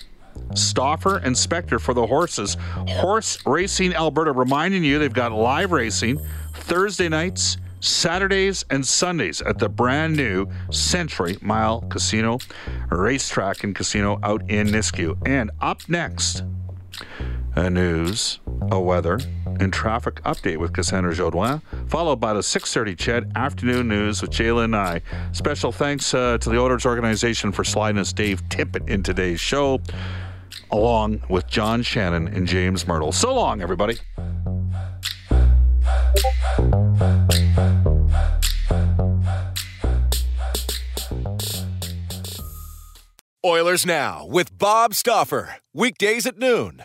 Stauffer 0.54 1.18
and 1.18 1.34
Spector 1.34 1.80
for 1.80 1.94
the 1.94 2.06
horses. 2.06 2.56
Horse 2.88 3.38
Racing 3.46 3.94
Alberta 3.94 4.32
reminding 4.32 4.84
you 4.84 4.98
they've 4.98 5.12
got 5.12 5.32
live 5.32 5.72
racing 5.72 6.20
Thursday 6.54 7.08
nights, 7.08 7.56
Saturdays, 7.80 8.64
and 8.70 8.86
Sundays 8.86 9.42
at 9.42 9.58
the 9.58 9.68
brand 9.68 10.16
new 10.16 10.46
Century 10.70 11.36
Mile 11.40 11.82
Casino 11.82 12.38
Racetrack 12.90 13.64
and 13.64 13.74
Casino 13.74 14.18
out 14.22 14.48
in 14.50 14.68
Nisku. 14.68 15.16
And 15.26 15.50
up 15.60 15.88
next, 15.88 16.44
a 17.54 17.70
news, 17.70 18.40
a 18.70 18.80
weather 18.80 19.20
and 19.58 19.72
traffic 19.72 20.22
update 20.22 20.58
with 20.58 20.72
Cassandra 20.72 21.14
Jodoin, 21.14 21.60
followed 21.88 22.16
by 22.16 22.32
the 22.32 22.40
6.30 22.40 22.96
CHED 22.96 23.32
Afternoon 23.34 23.88
News 23.88 24.22
with 24.22 24.30
Jayla 24.30 24.64
and 24.64 24.76
I. 24.76 25.02
Special 25.32 25.72
thanks 25.72 26.14
uh, 26.14 26.38
to 26.38 26.48
the 26.48 26.58
Oilers 26.58 26.86
organization 26.86 27.52
for 27.52 27.64
sliding 27.64 27.98
us 27.98 28.12
Dave 28.12 28.42
Tippett 28.48 28.88
in 28.88 29.02
today's 29.02 29.40
show, 29.40 29.80
along 30.70 31.22
with 31.28 31.46
John 31.46 31.82
Shannon 31.82 32.28
and 32.28 32.46
James 32.46 32.84
Mirtle. 32.84 33.12
So 33.12 33.34
long, 33.34 33.60
everybody. 33.62 33.98
Oilers 43.44 43.86
Now 43.86 44.26
with 44.26 44.56
Bob 44.58 44.94
Stauffer, 44.94 45.56
weekdays 45.72 46.26
at 46.26 46.38
noon 46.38 46.84